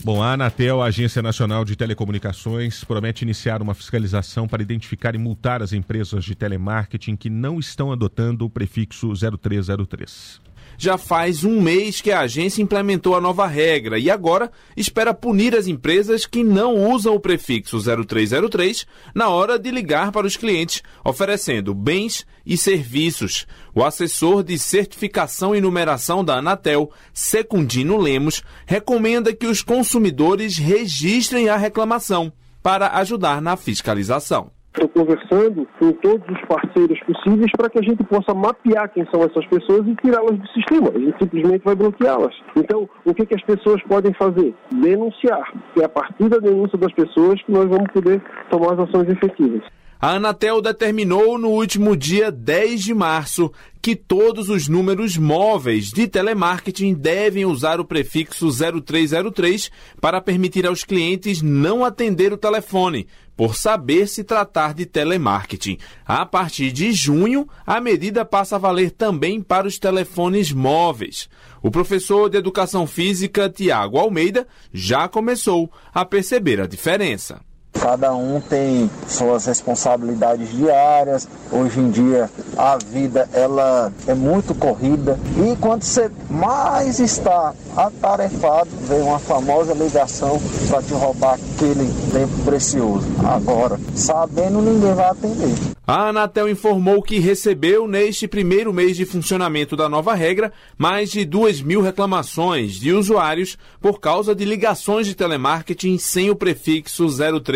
Bom, 0.06 0.22
a 0.22 0.34
Anatel, 0.34 0.82
a 0.82 0.88
Agência 0.88 1.22
Nacional 1.22 1.64
de 1.64 1.78
Telecomunicações, 1.78 2.84
promete 2.84 3.24
iniciar 3.24 3.62
uma 3.62 3.74
fiscalização 3.74 4.50
para 4.50 4.62
identificar 4.62 5.16
e 5.16 5.18
multar 5.18 5.62
as 5.64 5.72
empresas 5.72 6.26
de 6.26 6.36
telemarketing 6.36 7.16
que 7.16 7.30
não 7.30 7.58
estão 7.58 7.90
adotando 7.90 8.44
o 8.44 8.50
prefixo 8.50 9.14
0303 9.14 10.42
já 10.78 10.98
faz 10.98 11.44
um 11.44 11.62
mês 11.62 12.02
que 12.02 12.12
a 12.12 12.22
agência 12.22 12.62
implementou 12.62 13.16
a 13.16 13.22
nova 13.22 13.48
regra 13.48 13.98
e 14.00 14.10
agora 14.10 14.52
espera 14.76 15.14
punir 15.14 15.56
as 15.56 15.68
empresas 15.68 16.26
que 16.26 16.44
não 16.44 16.92
usam 16.92 17.16
o 17.16 17.20
prefixo 17.20 17.80
0303 17.80 18.86
na 19.14 19.30
hora 19.30 19.58
de 19.58 19.72
ligar 19.72 20.12
para 20.12 20.28
os 20.28 20.38
clientes, 20.38 20.82
oferecendo 21.04 21.74
bens 21.74 22.26
e 22.46 22.58
serviços. 22.58 23.46
O 23.74 23.84
assessor 23.84 24.44
de 24.44 24.58
certificação 24.60 25.56
e 25.56 25.62
numeração 25.62 26.24
da 26.24 26.38
Anatel, 26.38 26.92
Secundino 27.14 27.98
Lemos, 27.98 28.44
recomenda 28.66 29.34
que 29.34 29.48
os 29.48 29.62
consumidores 29.62 30.58
registrem 30.58 31.50
a 31.50 31.58
reclamação 31.58 32.32
para 32.62 32.98
ajudar 32.98 33.42
na 33.42 33.58
fiscalização. 33.58 34.52
Estou 34.76 34.90
conversando 34.90 35.68
com 35.78 35.92
todos 35.94 36.28
os 36.28 36.42
parceiros 36.48 37.00
possíveis 37.02 37.52
para 37.56 37.70
que 37.70 37.78
a 37.78 37.82
gente 37.84 38.04
possa 38.06 38.34
mapear 38.34 38.92
quem 38.92 39.06
são 39.14 39.22
essas 39.22 39.46
pessoas 39.46 39.88
e 39.88 39.96
tirá-las 39.98 40.40
do 40.40 40.48
sistema. 40.48 40.90
A 40.90 41.00
gente 41.00 41.16
simplesmente 41.22 41.64
vai 41.64 41.76
bloqueá-las. 41.76 42.34
Então, 42.56 42.90
o 43.06 43.14
que, 43.14 43.24
que 43.24 43.36
as 43.36 43.44
pessoas 43.44 43.84
podem 43.84 44.12
fazer? 44.16 44.56
Denunciar. 44.72 45.54
É 45.80 45.86
a 45.86 45.90
partir 45.90 46.28
da 46.28 46.40
denúncia 46.40 46.78
das 46.80 46.92
pessoas 46.92 47.40
que 47.44 47.52
nós 47.52 47.70
vamos 47.70 47.92
poder 47.94 48.20
tomar 48.50 48.74
as 48.74 48.90
ações 48.90 49.10
efetivas. 49.10 49.62
A 50.04 50.16
Anatel 50.16 50.62
determinou 50.62 51.38
no 51.38 51.48
último 51.48 51.96
dia 51.96 52.30
10 52.30 52.84
de 52.84 52.94
março 52.94 53.50
que 53.82 53.96
todos 53.96 54.50
os 54.50 54.68
números 54.68 55.18
móveis 55.18 55.92
de 55.92 56.10
telemarketing 56.10 56.94
devem 56.94 57.46
usar 57.46 57.80
o 57.80 57.86
prefixo 57.86 58.50
0303 58.50 59.72
para 60.02 60.20
permitir 60.20 60.68
aos 60.68 60.84
clientes 60.84 61.42
não 61.42 61.86
atender 61.86 62.34
o 62.34 62.38
telefone, 62.38 63.08
por 63.36 63.56
saber 63.56 64.08
se 64.08 64.24
tratar 64.24 64.74
de 64.74 64.86
telemarketing. 64.86 65.78
A 66.06 66.26
partir 66.26 66.72
de 66.72 66.91
junho, 66.91 67.48
a 67.65 67.80
medida 67.82 68.24
passa 68.24 68.56
a 68.56 68.60
valer 68.60 68.91
também 68.91 69.41
para 69.41 69.67
os 69.67 69.80
telefones 69.80 70.52
móveis. 70.52 71.30
O 71.62 71.72
professor 71.72 72.30
de 72.30 72.38
Educação 72.38 72.86
Física, 72.86 73.50
Tiago 73.50 73.98
Almeida, 73.98 74.48
já 74.74 75.08
começou 75.08 75.72
a 75.93 76.04
perceber 76.06 76.60
a 76.60 76.67
diferença. 76.67 77.41
Cada 77.80 78.14
um 78.16 78.40
tem 78.40 78.90
suas 79.08 79.46
responsabilidades 79.46 80.50
diárias. 80.52 81.28
Hoje 81.52 81.80
em 81.80 81.90
dia 81.90 82.30
a 82.58 82.78
vida 82.78 83.28
ela 83.34 83.92
é 84.08 84.14
muito 84.14 84.56
corrida 84.56 85.20
e 85.38 85.56
quando 85.58 85.84
você 85.84 86.10
mais 86.30 87.00
está 87.00 87.54
atarefado, 87.76 88.70
vem 88.88 89.02
uma 89.02 89.20
famosa 89.20 89.74
ligação 89.74 90.40
para 90.70 90.82
te 90.82 90.94
roubar 90.94 91.34
aquele 91.34 91.92
tempo 92.12 92.44
precioso. 92.46 93.06
Agora, 93.26 93.80
sabendo 93.96 94.62
ninguém 94.62 94.94
vai 94.94 95.10
atender. 95.10 95.74
A 95.86 96.08
Anatel 96.08 96.48
informou 96.48 97.02
que 97.02 97.20
recebeu 97.20 97.90
neste 97.90 98.26
primeiro 98.26 98.72
mês 98.72 98.96
de 98.96 99.06
funcionamento 99.06 99.76
da 99.76 99.90
nova 99.90 100.14
regra 100.14 100.54
mais 100.78 101.12
de 101.12 101.26
2 101.26 101.62
mil 101.62 101.82
reclamações 101.82 102.76
de 102.76 102.94
usuários 102.94 103.58
por 103.82 104.00
causa 104.00 104.34
de 104.34 104.46
ligações 104.46 105.06
de 105.06 105.14
telemarketing 105.14 105.98
sem 105.98 106.30
o 106.30 106.38
prefixo 106.38 107.10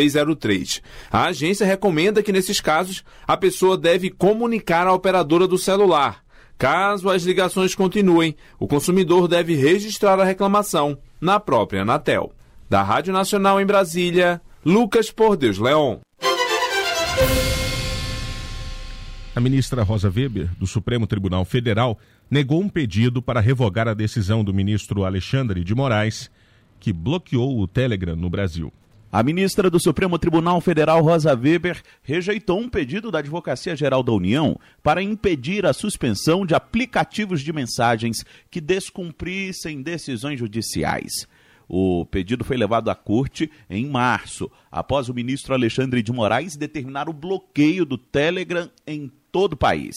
0303. 0.10 0.82
A 1.12 1.26
agência 1.26 1.66
recomenda 1.66 2.24
que 2.24 2.32
nesses 2.32 2.62
casos 2.62 3.04
a 3.28 3.36
pessoa 3.36 3.78
deve 3.78 4.10
comunicar 4.10 4.88
à 4.88 4.94
operadora 4.94 5.48
do 5.48 5.58
celular. 5.58 6.24
Caso 6.58 7.10
as 7.10 7.24
ligações 7.24 7.76
continuem, 7.76 8.36
o 8.60 8.68
consumidor 8.68 9.28
deve 9.28 9.56
registrar 9.56 10.20
a 10.20 10.24
reclamação 10.24 10.98
na 11.22 11.40
própria 11.40 11.84
Anatel. 11.84 12.32
Da 12.70 12.82
Rádio 12.82 13.14
Nacional 13.14 13.62
em 13.62 13.66
Brasília, 13.66 14.42
Lucas 14.66 15.12
Por 15.12 15.38
Deus 15.38 15.58
Leon. 15.58 16.00
A 19.38 19.40
ministra 19.40 19.84
Rosa 19.84 20.10
Weber, 20.10 20.50
do 20.58 20.66
Supremo 20.66 21.06
Tribunal 21.06 21.46
Federal, 21.46 22.00
negou 22.30 22.60
um 22.60 22.68
pedido 22.68 23.22
para 23.22 23.40
revogar 23.40 23.88
a 23.88 23.94
decisão 23.94 24.44
do 24.44 24.52
ministro 24.52 25.06
Alexandre 25.06 25.64
de 25.64 25.76
Moraes, 25.76 26.32
que 26.80 26.92
bloqueou 26.92 27.60
o 27.60 27.68
Telegram 27.68 28.16
no 28.16 28.32
Brasil. 28.32 28.74
A 29.10 29.24
ministra 29.24 29.70
do 29.70 29.80
Supremo 29.80 30.20
Tribunal 30.20 30.60
Federal, 30.60 31.02
Rosa 31.02 31.34
Weber, 31.34 31.82
rejeitou 32.04 32.60
um 32.60 32.68
pedido 32.68 33.10
da 33.10 33.20
Advocacia 33.20 33.74
Geral 33.74 34.04
da 34.04 34.12
União 34.12 34.60
para 34.84 35.02
impedir 35.02 35.66
a 35.66 35.72
suspensão 35.72 36.46
de 36.46 36.54
aplicativos 36.54 37.42
de 37.42 37.54
mensagens 37.54 38.26
que 38.52 38.60
descumprissem 38.60 39.82
decisões 39.82 40.38
judiciais. 40.38 41.26
O 41.70 42.06
pedido 42.06 42.44
foi 42.44 42.58
levado 42.58 42.90
à 42.90 42.96
corte 42.96 43.50
em 43.70 43.86
março, 43.86 44.52
após 44.70 45.08
o 45.08 45.14
ministro 45.14 45.54
Alexandre 45.54 46.04
de 46.04 46.12
Moraes 46.12 46.58
determinar 46.58 47.08
o 47.08 47.14
bloqueio 47.14 47.86
do 47.86 47.98
Telegram 47.98 48.70
em 48.86 49.10
todo 49.32 49.54
o 49.54 49.58
país. 49.58 49.96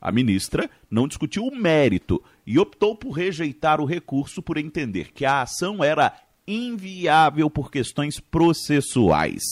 A 0.00 0.12
ministra 0.12 0.70
não 0.88 1.08
discutiu 1.08 1.44
o 1.44 1.56
mérito 1.56 2.22
e 2.46 2.60
optou 2.60 2.94
por 2.94 3.10
rejeitar 3.10 3.80
o 3.80 3.84
recurso 3.84 4.40
por 4.40 4.56
entender 4.56 5.12
que 5.12 5.24
a 5.24 5.42
ação 5.42 5.82
era 5.82 6.12
inviável 6.46 7.50
por 7.50 7.70
questões 7.70 8.20
processuais. 8.20 9.42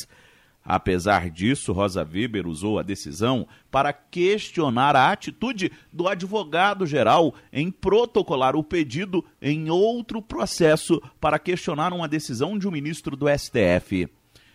Apesar 0.65 1.29
disso, 1.29 1.73
Rosa 1.73 2.03
Weber 2.03 2.47
usou 2.47 2.79
a 2.79 2.83
decisão 2.83 3.47
para 3.71 3.93
questionar 3.93 4.97
a 4.97 5.13
atitude 5.13 5.71
do 5.93 6.09
advogado-geral 6.09 7.35
em 7.53 7.71
protocolar 7.71 8.57
o 8.57 8.65
pedido 8.65 9.23
em 9.43 9.69
outro 9.69 10.23
processo 10.23 11.03
para 11.21 11.39
questionar 11.39 11.93
uma 11.93 12.09
decisão 12.09 12.59
de 12.59 12.67
um 12.67 12.71
ministro 12.71 13.15
do 13.15 13.27
STF. 13.29 14.09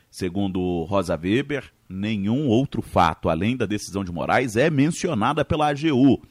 Segundo 0.10 0.84
Rosa 0.86 1.16
Weber, 1.16 1.72
Nenhum 1.90 2.48
outro 2.48 2.84
fato, 2.84 3.30
além 3.30 3.58
da 3.58 3.66
decisão 3.66 4.04
de 4.04 4.12
Moraes, 4.12 4.56
é 4.56 4.70
mencionada 4.70 5.44
pela 5.44 5.70
AGU. 5.70 6.22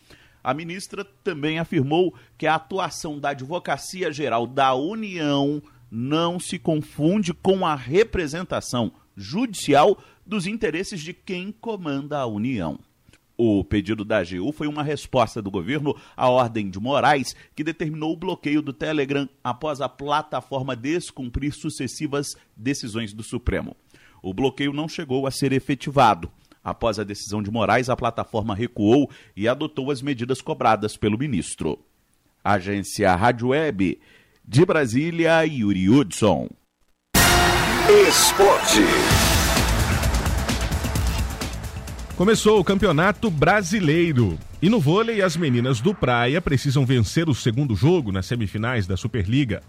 A 0.42 0.55
ministra 0.55 1.05
também 1.25 1.59
afirmou 1.59 2.14
que 2.38 2.47
a 2.47 2.55
atuação 2.55 3.18
da 3.18 3.31
Advocacia 3.31 4.12
Geral 4.12 4.47
da 4.47 4.73
União 4.75 5.61
não 5.90 6.38
se 6.38 6.59
confunde 6.59 7.33
com 7.33 7.64
a 7.66 7.74
representação 7.74 8.92
judicial 9.16 9.98
dos 10.24 10.46
interesses 10.46 11.01
de 11.01 11.12
quem 11.12 11.51
comanda 11.51 12.18
a 12.18 12.27
União. 12.27 12.79
O 13.40 13.62
pedido 13.62 14.05
da 14.05 14.18
AGU 14.18 14.51
foi 14.51 14.66
uma 14.66 14.83
resposta 14.83 15.40
do 15.40 15.48
governo 15.48 15.94
à 16.16 16.29
ordem 16.29 16.68
de 16.68 16.81
Moraes, 16.81 17.37
que 17.55 17.62
determinou 17.62 18.12
o 18.12 18.16
bloqueio 18.16 18.61
do 18.61 18.72
Telegram 18.72 19.29
após 19.44 19.81
a 19.81 19.88
plataforma 19.88 20.74
descumprir 20.74 21.55
sucessivas 21.55 22.35
decisões 22.57 23.12
do 23.12 23.22
Supremo. 23.22 23.77
O 24.20 24.35
bloqueio 24.35 24.72
não 24.72 24.88
chegou 24.88 25.24
a 25.24 25.31
ser 25.31 25.53
efetivado. 25.53 26.29
Após 26.64 26.98
a 26.98 27.05
decisão 27.05 27.40
de 27.40 27.51
Moraes, 27.51 27.88
a 27.88 27.96
plataforma 27.96 28.57
recuou 28.57 29.09
e 29.37 29.46
adotou 29.46 29.92
as 29.92 30.03
medidas 30.03 30.42
cobradas 30.42 30.96
pelo 30.96 31.16
ministro. 31.16 31.79
Agência 32.42 33.14
Rádio 33.14 33.48
Web 33.48 34.01
de 34.51 34.65
Brasília, 34.65 35.45
Yuri 35.45 35.91
Hudson. 35.91 36.49
Esporte. 38.09 38.81
Começou 42.17 42.59
o 42.59 42.65
Campeonato 42.65 43.31
Brasileiro. 43.31 44.39
E 44.63 44.71
no 44.71 44.81
vôlei, 44.81 45.21
as 45.21 45.37
meninas 45.37 45.83
do 45.83 45.95
Praia 45.95 46.41
precisam 46.41 46.87
vencer 46.87 47.29
o 47.29 47.35
segundo 47.35 47.77
jogo 47.77 48.11
nas 48.11 48.25
semifinais 48.25 48.87
da 48.87 48.97
Superliga. 48.97 49.63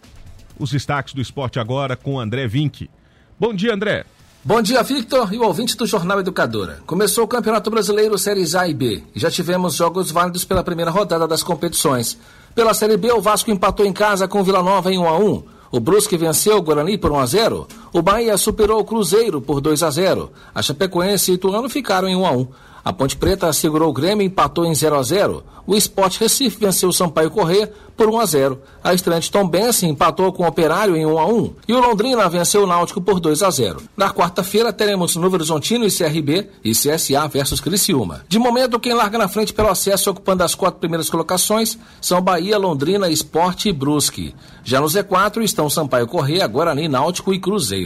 Os 0.57 0.71
destaques 0.71 1.13
do 1.13 1.19
esporte 1.19 1.59
agora 1.59 1.97
com 1.97 2.17
André 2.17 2.47
Vinck. 2.47 2.89
Bom 3.37 3.53
dia, 3.53 3.73
André. 3.73 4.05
Bom 4.45 4.61
dia, 4.61 4.81
Victor 4.81 5.33
e 5.33 5.37
o 5.37 5.43
ouvinte 5.43 5.75
do 5.75 5.85
Jornal 5.85 6.21
Educadora. 6.21 6.79
Começou 6.85 7.25
o 7.25 7.27
Campeonato 7.27 7.69
Brasileiro 7.69 8.17
Séries 8.17 8.55
A 8.55 8.65
e 8.65 8.73
B 8.73 9.03
e 9.13 9.19
já 9.19 9.29
tivemos 9.29 9.75
jogos 9.75 10.09
válidos 10.09 10.45
pela 10.45 10.63
primeira 10.63 10.89
rodada 10.89 11.27
das 11.27 11.43
competições. 11.43 12.17
Pela 12.59 12.73
Série 12.73 12.97
B, 12.97 13.09
o 13.13 13.21
Vasco 13.21 13.49
empatou 13.49 13.85
em 13.85 13.93
casa 13.93 14.27
com 14.27 14.41
o 14.41 14.43
Vila 14.43 14.61
Nova 14.61 14.91
em 14.91 14.97
1 14.97 15.07
a 15.07 15.17
1. 15.17 15.43
O 15.71 15.79
Brusque 15.79 16.17
venceu 16.17 16.57
o 16.57 16.61
Guarani 16.61 16.97
por 16.97 17.09
1 17.09 17.19
a 17.19 17.25
0. 17.25 17.67
O 17.91 18.01
Bahia 18.01 18.37
superou 18.37 18.79
o 18.79 18.85
Cruzeiro 18.85 19.41
por 19.41 19.59
2 19.61 19.83
a 19.83 19.89
0. 19.89 20.31
A 20.53 20.61
Chapecoense 20.61 21.31
e 21.31 21.35
Ituano 21.35 21.69
ficaram 21.69 22.07
em 22.07 22.15
1 22.15 22.25
a 22.25 22.31
1. 22.31 22.47
A 22.83 22.93
Ponte 22.93 23.17
Preta 23.17 23.51
segurou 23.51 23.89
o 23.89 23.93
Grêmio 23.93 24.23
e 24.23 24.27
empatou 24.27 24.65
em 24.65 24.73
0 24.73 24.95
a 24.97 25.03
0. 25.03 25.43
O 25.67 25.75
Sport 25.75 26.17
Recife 26.17 26.57
venceu 26.59 26.89
o 26.89 26.93
Sampaio 26.93 27.29
Corrêa 27.29 27.71
por 27.95 28.09
1 28.09 28.19
a 28.19 28.25
0. 28.25 28.61
A 28.83 28.93
estreante 28.93 29.29
Tom 29.29 29.47
Benson 29.47 29.87
empatou 29.87 30.31
com 30.33 30.43
o 30.43 30.47
Operário 30.47 30.95
em 30.95 31.05
1 31.05 31.19
a 31.19 31.25
1 31.27 31.53
e 31.67 31.73
o 31.73 31.79
Londrina 31.79 32.27
venceu 32.27 32.63
o 32.63 32.65
Náutico 32.65 33.01
por 33.01 33.19
2 33.19 33.43
a 33.43 33.51
0. 33.51 33.81
Na 33.95 34.09
quarta-feira 34.09 34.73
teremos 34.73 35.15
Novo 35.15 35.35
Horizontino 35.35 35.85
e 35.85 35.91
CRB 35.91 36.49
e 36.63 36.71
CSA 36.71 37.27
versus 37.27 37.59
Criciúma. 37.59 38.23
De 38.27 38.39
momento, 38.39 38.79
quem 38.79 38.93
larga 38.93 39.17
na 39.17 39.27
frente 39.27 39.53
pelo 39.53 39.69
acesso 39.69 40.09
ocupando 40.09 40.43
as 40.43 40.55
quatro 40.55 40.79
primeiras 40.79 41.09
colocações 41.09 41.77
são 42.01 42.21
Bahia, 42.21 42.57
Londrina, 42.57 43.09
Sport 43.09 43.65
e 43.65 43.73
Brusque. 43.73 44.33
Já 44.63 44.79
no 44.79 44.87
Z4 44.87 45.43
estão 45.43 45.69
Sampaio 45.69 46.07
Corrêa, 46.07 46.47
Guarani, 46.47 46.87
Náutico 46.87 47.33
e 47.33 47.39
Cruzeiro. 47.39 47.78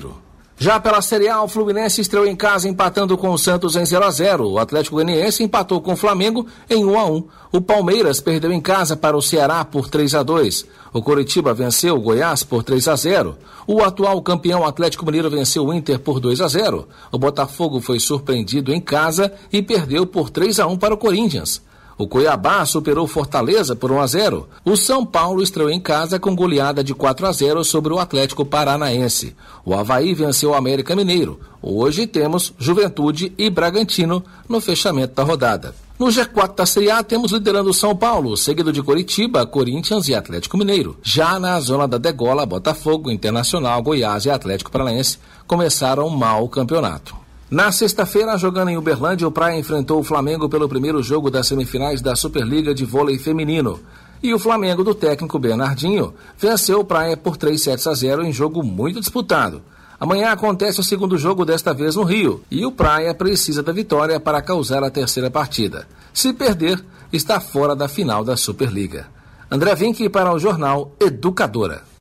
Já 0.58 0.80
pela 0.80 1.02
Série 1.02 1.28
A, 1.28 1.42
o 1.42 1.48
Fluminense 1.48 2.00
estreou 2.00 2.26
em 2.26 2.36
casa 2.36 2.70
empatando 2.70 3.18
com 3.18 3.30
o 3.32 3.38
Santos 3.38 3.76
em 3.76 3.86
0 3.86 4.06
a 4.06 4.12
0. 4.12 4.50
O 4.50 4.60
Atlético 4.60 4.96
Goianiense 4.96 5.44
empatou 5.44 5.82
com 5.82 5.94
o 5.94 5.98
Flamengo 5.98 6.48
em 6.70 6.86
1 6.86 7.00
a 7.00 7.06
1. 7.06 7.24
O 7.52 7.62
Palmeiras 7.62 8.22
perdeu 8.22 8.52
em 8.52 8.62
casa 8.62 8.96
para 8.96 9.18
o 9.18 9.22
Ceará 9.22 9.66
por 9.66 9.90
3 9.90 10.16
a 10.16 10.24
2. 10.24 10.66
O 10.94 11.02
Coritiba 11.02 11.54
venceu 11.54 11.96
o 11.96 12.02
Goiás 12.02 12.44
por 12.44 12.64
3 12.64 12.88
a 12.88 12.96
0. 12.96 13.38
O 13.68 13.84
atual 13.84 14.22
campeão 14.22 14.66
Atlético 14.66 15.06
Mineiro 15.06 15.30
venceu 15.30 15.66
o 15.66 15.74
Inter 15.74 16.00
por 16.00 16.20
2 16.20 16.40
a 16.40 16.48
0. 16.48 16.88
O 17.12 17.18
Botafogo 17.18 17.82
foi 17.82 18.00
surpreendido 18.00 18.72
em 18.72 18.80
casa 18.80 19.34
e 19.52 19.62
perdeu 19.62 20.06
por 20.06 20.30
3 20.30 20.60
a 20.60 20.68
1 20.68 20.78
para 20.78 20.94
o 20.94 20.98
Corinthians. 20.98 21.62
O 21.98 22.08
Cuiabá 22.08 22.66
superou 22.66 23.08
Fortaleza 23.08 23.76
por 23.76 23.92
1 23.92 24.02
a 24.02 24.08
0. 24.08 24.50
O 24.66 24.76
São 24.76 25.06
Paulo 25.06 25.44
estreou 25.44 25.70
em 25.70 25.80
casa 25.80 26.20
com 26.20 26.36
goleada 26.36 26.84
de 26.84 26.94
4 26.94 27.26
a 27.28 27.32
0 27.32 27.64
sobre 27.64 27.94
o 27.94 28.00
Atlético 28.00 28.44
Paranaense. 28.44 29.36
O 29.64 29.76
Havaí 29.76 30.14
venceu 30.14 30.52
o 30.52 30.56
América 30.56 30.96
Mineiro. 30.96 31.40
Hoje 31.62 32.08
temos 32.08 32.54
Juventude 32.58 33.34
e 33.38 33.50
Bragantino 33.50 34.24
no 34.50 34.60
fechamento 34.60 35.14
da 35.14 35.24
rodada. 35.24 35.76
No 36.00 36.08
G4 36.08 36.56
da 36.56 36.66
Série 36.66 36.90
A 36.90 37.04
temos 37.04 37.32
liderando 37.32 37.74
São 37.74 37.96
Paulo, 37.96 38.36
seguido 38.36 38.74
de 38.74 38.82
Coritiba, 38.82 39.46
Corinthians 39.46 40.08
e 40.10 40.16
Atlético 40.16 40.58
Mineiro. 40.58 40.98
Já 41.04 41.40
na 41.40 41.60
zona 41.60 41.88
da 41.88 41.98
degola, 41.98 42.46
Botafogo, 42.46 43.12
Internacional, 43.12 43.82
Goiás 43.82 44.26
e 44.26 44.32
Atlético 44.32 44.72
Paranaense 44.72 45.20
começaram 45.46 46.10
mal 46.10 46.44
o 46.44 46.50
campeonato. 46.50 47.23
Na 47.52 47.72
sexta-feira, 47.72 48.38
jogando 48.38 48.70
em 48.70 48.78
Uberlândia, 48.78 49.28
o 49.28 49.32
Praia 49.32 49.60
enfrentou 49.60 50.00
o 50.00 50.04
Flamengo 50.04 50.50
pelo 50.50 50.68
primeiro 50.68 51.04
jogo 51.04 51.30
das 51.30 51.48
semifinais 51.48 52.02
da 52.02 52.16
Superliga 52.16 52.74
de 52.74 52.86
Vôlei 52.86 53.20
Feminino. 53.20 53.80
E 54.24 54.34
o 54.34 54.40
Flamengo 54.40 54.84
do 54.84 54.96
técnico 54.96 55.38
Bernardinho 55.38 56.14
venceu 56.38 56.80
o 56.80 56.86
Praia 56.86 57.16
por 57.16 57.38
3 57.38 57.62
sets 57.62 57.86
a 57.86 57.94
0 57.94 58.24
em 58.24 58.34
jogo 58.34 58.64
muito 58.64 59.00
disputado. 59.00 59.62
Amanhã 60.00 60.32
acontece 60.32 60.80
o 60.80 60.84
segundo 60.84 61.18
jogo, 61.18 61.46
desta 61.46 61.74
vez 61.74 61.96
no 61.96 62.04
Rio, 62.04 62.42
e 62.50 62.66
o 62.66 62.72
Praia 62.72 63.14
precisa 63.14 63.62
da 63.62 63.72
vitória 63.72 64.20
para 64.20 64.42
causar 64.42 64.84
a 64.84 64.90
terceira 64.90 65.30
partida. 65.30 65.88
Se 66.14 66.34
perder, 66.34 66.84
está 67.12 67.40
fora 67.40 67.76
da 67.76 67.88
final 67.88 68.24
da 68.24 68.36
Superliga. 68.36 69.08
André 69.52 69.76
Vinck 69.76 70.10
para 70.10 70.34
o 70.34 70.40
jornal 70.40 70.92
Educadora. 71.00 71.93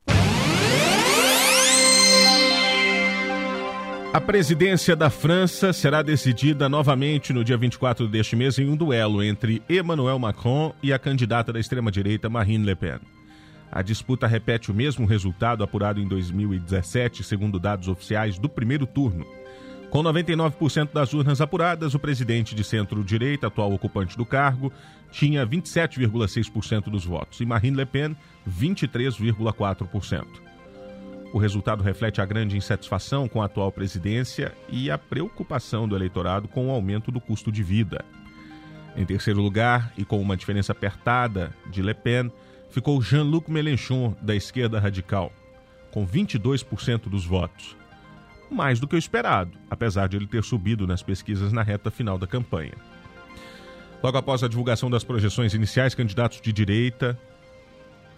A 4.13 4.21
presidência 4.21 4.95
da 4.95 5.09
França 5.09 5.73
será 5.73 6.03
decidida 6.03 6.69
novamente 6.69 7.33
no 7.33 7.43
dia 7.43 7.57
24 7.57 8.07
deste 8.07 8.35
mês 8.35 8.59
em 8.59 8.69
um 8.69 8.75
duelo 8.75 9.23
entre 9.23 9.63
Emmanuel 9.67 10.19
Macron 10.19 10.71
e 10.83 10.93
a 10.93 10.99
candidata 10.99 11.51
da 11.51 11.59
extrema-direita 11.59 12.29
Marine 12.29 12.63
Le 12.63 12.75
Pen. 12.75 12.99
A 13.71 13.81
disputa 13.81 14.27
repete 14.27 14.69
o 14.69 14.73
mesmo 14.73 15.07
resultado 15.07 15.63
apurado 15.63 15.99
em 15.99 16.07
2017, 16.07 17.23
segundo 17.23 17.59
dados 17.59 17.87
oficiais 17.87 18.37
do 18.37 18.47
primeiro 18.47 18.85
turno. 18.85 19.25
Com 19.89 20.03
99% 20.03 20.93
das 20.93 21.11
urnas 21.15 21.41
apuradas, 21.41 21.95
o 21.95 21.99
presidente 21.99 22.53
de 22.53 22.63
centro-direita, 22.63 23.47
atual 23.47 23.73
ocupante 23.73 24.15
do 24.15 24.27
cargo, 24.27 24.71
tinha 25.11 25.43
27,6% 25.43 26.83
dos 26.83 27.03
votos 27.03 27.41
e 27.41 27.45
Marine 27.47 27.77
Le 27.77 27.85
Pen 27.87 28.15
23,4%. 28.47 30.52
O 31.33 31.39
resultado 31.39 31.81
reflete 31.81 32.21
a 32.21 32.25
grande 32.25 32.55
insatisfação 32.55 33.27
com 33.27 33.41
a 33.41 33.45
atual 33.45 33.71
presidência 33.71 34.53
e 34.69 34.91
a 34.91 34.99
preocupação 34.99 35.87
do 35.87 35.95
eleitorado 35.95 36.47
com 36.47 36.67
o 36.67 36.71
aumento 36.71 37.11
do 37.11 37.19
custo 37.19 37.51
de 37.51 37.63
vida. 37.63 38.05
Em 38.95 39.03
terceiro 39.03 39.41
lugar, 39.41 39.91
e 39.97 40.05
com 40.05 40.21
uma 40.21 40.37
diferença 40.37 40.73
apertada 40.73 41.51
de 41.71 41.81
Le 41.81 41.95
Pen, 41.95 42.31
ficou 42.69 43.01
Jean-Luc 43.01 43.49
Mélenchon, 43.49 44.15
da 44.21 44.35
esquerda 44.35 44.79
radical, 44.79 45.33
com 45.89 46.05
22% 46.05 47.09
dos 47.09 47.25
votos. 47.25 47.75
Mais 48.51 48.79
do 48.79 48.87
que 48.87 48.95
o 48.95 48.99
esperado, 48.99 49.57
apesar 49.71 50.07
de 50.07 50.17
ele 50.17 50.27
ter 50.27 50.43
subido 50.43 50.85
nas 50.85 51.01
pesquisas 51.01 51.51
na 51.51 51.63
reta 51.63 51.89
final 51.89 52.19
da 52.19 52.27
campanha. 52.27 52.75
Logo 54.03 54.19
após 54.19 54.43
a 54.43 54.47
divulgação 54.47 54.87
das 54.87 55.03
projeções 55.03 55.55
iniciais, 55.55 55.95
candidatos 55.95 56.39
de 56.39 56.53
direita, 56.53 57.17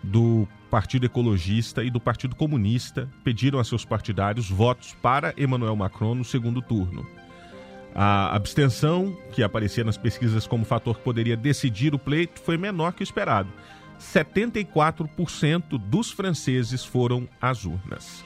do 0.06 0.48
Partido 0.70 1.06
Ecologista 1.06 1.84
e 1.84 1.89
do 1.89 2.00
Partido 2.00 2.36
Comunista 2.36 3.10
pediram 3.24 3.60
a 3.60 3.63
seus 3.63 3.84
partidários 3.84 4.50
votos 4.50 4.96
para 5.02 5.34
Emmanuel 5.38 5.76
Macron 5.76 6.15
no 6.15 6.24
segundo 6.24 6.62
turno. 6.62 7.06
A 7.94 8.36
abstenção, 8.36 9.18
que 9.32 9.41
aparecia 9.41 9.84
nas 9.84 9.98
pesquisas 9.98 10.46
como 10.46 10.65
fator 10.65 10.98
que 10.98 11.04
poderia 11.04 11.38
decidir 11.38 11.96
o 11.96 12.00
pleito, 12.00 12.41
foi 12.41 12.58
menor 12.58 12.91
que 12.94 13.02
o 13.02 13.06
esperado. 13.06 13.50
74% 14.00 15.78
dos 15.78 16.12
franceses 16.12 16.84
foram 16.84 17.28
às 17.41 17.63
urnas. 17.63 18.24